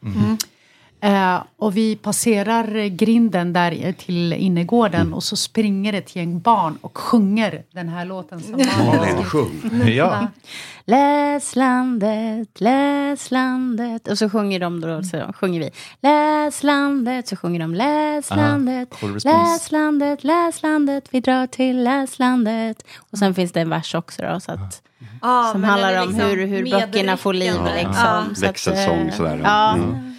[1.03, 6.97] Eh, och vi passerar grinden där till innergården och så springer ett gäng barn och
[6.97, 9.61] sjunger den här låten som Malin Ja, sjung.
[9.87, 10.27] Ja,
[10.85, 14.07] Läs landet, läs landet.
[14.07, 15.71] Och så sjunger de då, så sjunger vi.
[16.01, 18.89] Läs landet, så sjunger de läs Ah, landet.
[19.23, 22.85] Läs landet, läs landet, vi drar till läs landet.
[23.11, 24.81] Och sen finns det en vers också då, så att,
[25.21, 27.53] Ja, som handlar om liksom hur, hur böckerna får liv.
[27.75, 27.93] Liksom.
[27.95, 28.23] Ja.
[28.41, 29.41] Växelsång eh, sådär.
[29.43, 29.73] Ja.
[29.73, 30.10] Mm.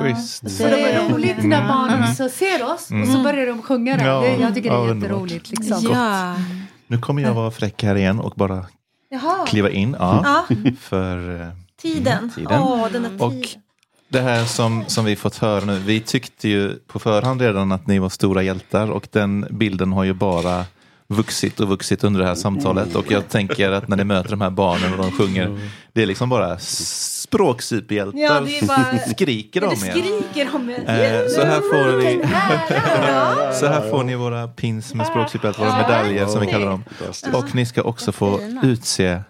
[0.00, 0.50] Schysst.
[0.56, 4.04] Så det är roligt när barnen så ser oss och så börjar de sjunga det.
[4.04, 5.30] Ja, Jag tycker det ja, är underbart.
[5.30, 5.50] jätteroligt.
[5.50, 5.90] Liksom.
[5.92, 6.34] Ja.
[6.86, 8.66] Nu kommer jag vara fräck här igen och bara
[9.10, 9.46] Jaha.
[9.46, 9.96] kliva in.
[9.98, 11.48] Ja, Ja, för eh,
[11.82, 12.30] tiden.
[12.34, 12.60] Tiden.
[12.62, 13.26] Åh, den där tiden.
[13.26, 13.34] Och
[14.08, 17.86] det här som, som vi fått höra nu, vi tyckte ju på förhand redan att
[17.86, 20.64] ni var stora hjältar och den bilden har ju bara
[21.08, 24.40] vuxit och vuxit under det här samtalet och jag tänker att när ni möter de
[24.40, 26.58] här barnen och de sjunger, det är liksom bara
[27.34, 28.98] språksuperhjältar, Ja, bara...
[28.98, 29.90] skriker de Det er.
[29.90, 30.78] skriker om er.
[30.78, 32.22] Eh, så här får ni
[33.60, 36.84] Så här får ni våra pins med språksuperhjältar, våra medaljer som vi kallar dem.
[37.32, 39.20] Och ni ska också få utse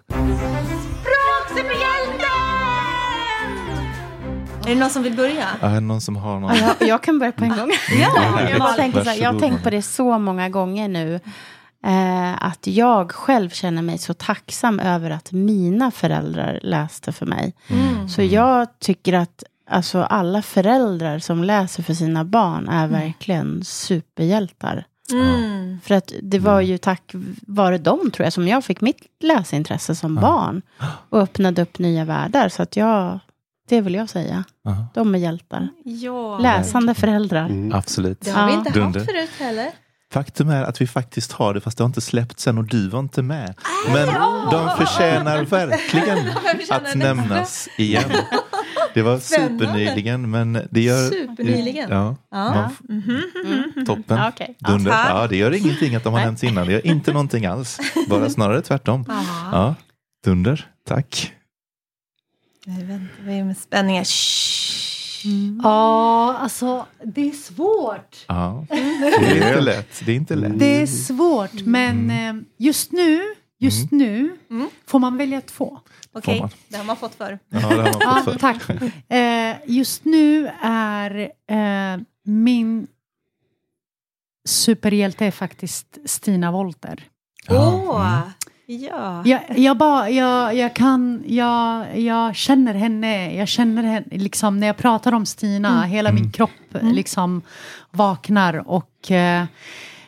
[4.65, 5.47] Är det någon som vill börja?
[5.61, 6.55] Ja, är det någon som har någon?
[6.55, 7.71] Ja, jag kan börja på en gång.
[8.01, 11.19] Ja, jag, bara tänker så här, jag har tänkt på det så många gånger nu.
[11.85, 17.53] Eh, att jag själv känner mig så tacksam över att mina föräldrar läste för mig.
[17.67, 18.09] Mm.
[18.09, 24.85] Så jag tycker att alltså, alla föräldrar som läser för sina barn är verkligen superhjältar.
[25.11, 25.79] Mm.
[25.83, 27.11] För att det var ju tack
[27.47, 30.61] vare dem tror jag som jag fick mitt läsintresse som barn.
[31.09, 32.49] Och öppnade upp nya världar.
[32.49, 33.19] Så att jag,
[33.69, 34.43] det vill jag säga.
[34.63, 35.67] Ja, De är hjältar.
[35.83, 36.37] Ja.
[36.39, 37.69] Läsande föräldrar.
[37.73, 38.21] absolut.
[38.21, 38.99] Det har vi inte Dunder.
[38.99, 39.71] haft förut heller.
[40.15, 42.89] Faktum är att vi faktiskt har det fast det har inte släppts sen och du
[42.89, 43.53] var inte med.
[43.93, 44.07] Men
[44.51, 46.17] de förtjänar verkligen
[46.69, 48.11] att nämnas igen.
[48.93, 51.09] Det var supernyligen men det gör...
[51.09, 51.89] Supernyligen.
[51.91, 52.53] Ja, Ja.
[52.53, 54.17] man f- toppen.
[54.17, 54.55] Ja, okej.
[54.59, 54.91] Ja, Dunder.
[54.91, 56.67] Ja, det gör ingenting att de har nämnts innan.
[56.67, 57.79] Det gör inte någonting alls.
[58.09, 59.05] Bara snarare tvärtom.
[59.51, 59.75] Ja,
[60.25, 60.67] dunder.
[60.87, 61.33] Tack.
[62.65, 64.03] Nu väntar vi med spänning.
[65.25, 65.59] Shh.
[65.63, 68.25] Ja, alltså det är svårt.
[68.27, 68.65] Ja.
[68.69, 70.01] Det är inte lätt.
[70.05, 70.59] Det är inte lätt.
[70.59, 73.21] Det är svårt, men eh, just nu,
[73.59, 74.37] just nu
[74.87, 75.79] får man välja två.
[76.13, 76.49] Okej, man.
[76.67, 77.39] det har man fått för.
[77.49, 78.39] Ja, det har man Ja, fått för.
[78.39, 79.11] tack.
[79.11, 82.87] Eh, just nu är eh, min
[84.47, 87.03] superhjälte är faktiskt Stina Wolter.
[87.49, 88.21] Åh!
[88.67, 89.21] Ja.
[89.25, 94.67] Jag, jag, bara, jag, jag kan, jag, jag känner henne, jag känner henne, liksom när
[94.67, 96.49] jag pratar om Stina, hela min kropp
[96.81, 97.41] liksom
[97.91, 99.45] vaknar och eh,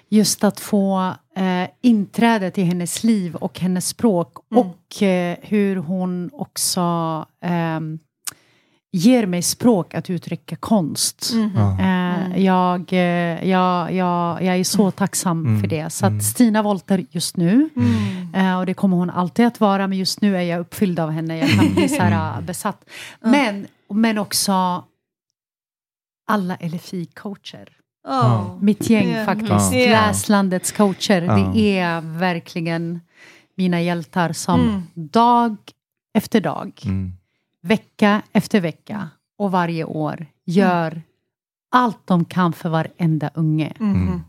[0.10, 6.30] just att få eh, inträde till hennes liv och hennes språk och eh, hur hon
[6.34, 6.82] också
[7.42, 8.00] ehm,
[8.98, 11.34] ger mig språk att uttrycka konst.
[11.80, 15.90] Eh, jag, eh, jag, jag, jag är så tacksam för det.
[15.90, 17.70] Så att Stina Wolter just nu,
[18.36, 21.12] eh, och det kommer hon alltid att vara, men just nu är jag uppfylld av
[21.12, 21.38] henne.
[21.38, 22.86] Jag kan bli så här eh, besatt.
[23.22, 24.84] Men, men också
[26.30, 27.68] alla LFI-coacher.
[28.08, 28.58] Åh.
[28.62, 29.26] Mitt gäng Ja.
[29.26, 29.74] faktiskt.
[29.74, 29.90] Ja.
[29.90, 31.22] Läslandets coacher.
[31.22, 31.52] Ja.
[31.54, 33.00] Det är verkligen
[33.56, 35.56] mina hjältar som dag
[36.18, 37.14] efter dag, Mm.
[37.68, 41.02] Vecka efter vecka och varje år gör
[41.72, 43.74] allt de kan för varenda unge.
[43.80, 44.22] Mhm.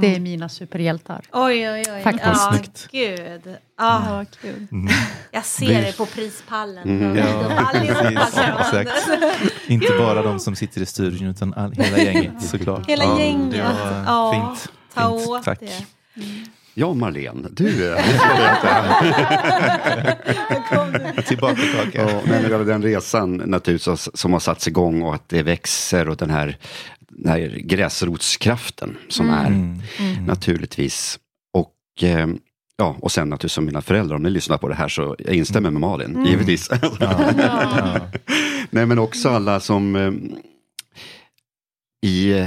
[0.00, 1.20] Det är mina superhjältar.
[1.32, 2.02] Oj, oj, oj.
[2.02, 2.26] Faktiskt.
[2.26, 2.88] Ja, Snyggt.
[2.92, 3.56] gud.
[3.78, 4.66] Ja, Ja, kul.
[4.72, 4.92] Mm.
[5.32, 6.88] jag ser det på prispallen.
[6.88, 7.16] Mm.
[7.16, 8.38] Ja, precis.
[8.38, 8.90] Exakt.
[9.66, 12.86] Inte bara de som sitter i studion utan all, hela gänget såklart.
[12.88, 13.56] Hela gänget.
[14.06, 14.72] Ja, fint.
[14.94, 15.28] Ta fint.
[15.28, 15.60] åt Tack.
[15.60, 15.86] det.
[16.74, 17.92] Ja, Marlene, du.
[17.92, 18.04] eh,
[21.26, 21.60] Tillbaka
[21.92, 26.16] Ja, nej, men den resan naturligtvis som har satts igång och att det växer och
[26.16, 26.56] den här,
[27.08, 29.78] den här gräsrotskraften som är Mm.
[30.26, 31.18] naturligtvis.
[31.52, 32.26] Och, eh,
[32.76, 35.34] ja, och sen naturligtvis som mina föräldrar, om ni lyssnar på det här så jag
[35.34, 36.70] instämmer med Malin, givetvis.
[37.00, 37.18] Ja.
[38.70, 40.12] Nej men också alla som eh,
[42.10, 42.46] i, eh,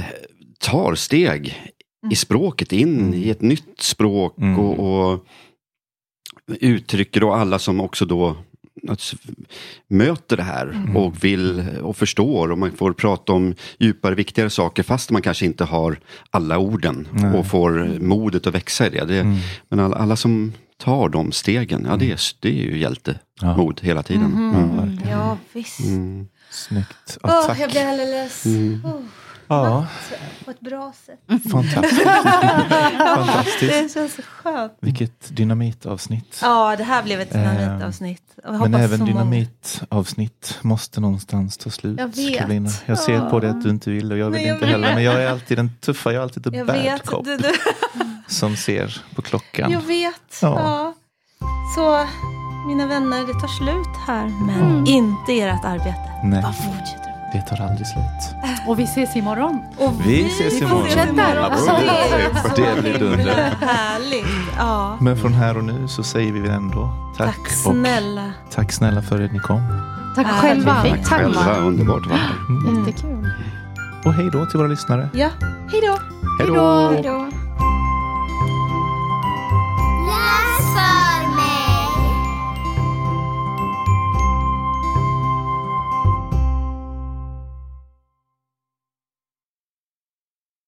[0.60, 1.62] tar steg
[2.10, 4.58] i språket in i ett nytt språk Mm.
[4.58, 5.24] och, och
[6.60, 8.36] uttrycker och alla som också då
[9.88, 14.82] möter det här och vill och förstår och man får prata om djupare, viktigare saker
[14.82, 15.98] fast man kanske inte har
[16.30, 17.38] alla orden Nej.
[17.38, 19.04] och får modet att växa i det.
[19.04, 19.36] det Mm.
[19.68, 24.02] Men alla, alla som tar de stegen, ja det är, det är ju hjältemod hela
[24.02, 24.34] tiden.
[24.34, 25.00] Mm.
[25.10, 25.80] Ja, visst.
[25.80, 26.26] Mm.
[26.50, 27.18] Snyggt.
[27.22, 27.60] Ja, tack.
[27.60, 28.46] jag blir alldeles...
[28.46, 28.80] Mm.
[28.84, 29.00] Oh,
[29.48, 29.86] Ja,
[30.44, 31.50] på ett bra sätt.
[31.52, 32.04] fantastiskt.
[32.04, 33.72] Det fantastiskt.
[33.94, 34.72] känns så skönt.
[34.80, 36.38] Vilket dynamitavsnitt.
[36.42, 38.22] Ja, det här blev ett dynamitavsnitt.
[38.44, 41.98] Jag Men även dynamitavsnitt måste någonstans ta slut.
[42.00, 42.38] Jag vet.
[42.38, 42.70] Karolina.
[42.86, 44.72] Jag ser på dig att du inte vill och jag vill jag inte vet.
[44.74, 44.94] heller.
[44.94, 47.06] Men jag är alltid den tuffa, jag är alltid the Jag bad vet.
[47.06, 47.52] cop Du, du,
[48.26, 49.70] som ser på klockan.
[49.72, 50.38] jag vet.
[50.42, 50.60] Ja.
[50.60, 50.94] Ja.
[51.74, 52.06] Så,
[52.66, 54.46] mina vänner, det tar slut här.
[54.46, 56.10] Men inte ert arbete.
[56.24, 57.05] Nej, Bara fortsätter.
[57.32, 58.36] Det tar aldrig slut.
[58.66, 59.60] Och vi ses imorgon.
[59.76, 60.82] Och vi, vi ses imorgon.
[60.84, 61.36] Vi fortsätter.
[61.36, 61.72] Alltså,
[62.56, 63.34] det, blir dunder.
[63.60, 64.26] Härligt.
[64.56, 64.96] Ja.
[65.00, 67.26] Men från här och nu så säger vi väl ändå tack.
[67.26, 68.32] Tack snälla.
[68.50, 69.60] tack snälla för att ni kom.
[70.16, 70.82] Tack äh, själva.
[70.82, 71.56] Tack, själva.
[71.56, 72.68] Underbart var det.
[72.68, 72.86] Mm.
[72.86, 73.30] Jättekul.
[74.04, 75.08] Och hej då till våra lyssnare.
[75.12, 75.28] Ja,
[75.72, 75.98] hej då.
[76.38, 76.48] Hej
[77.02, 77.30] då.
[80.08, 80.76] Läs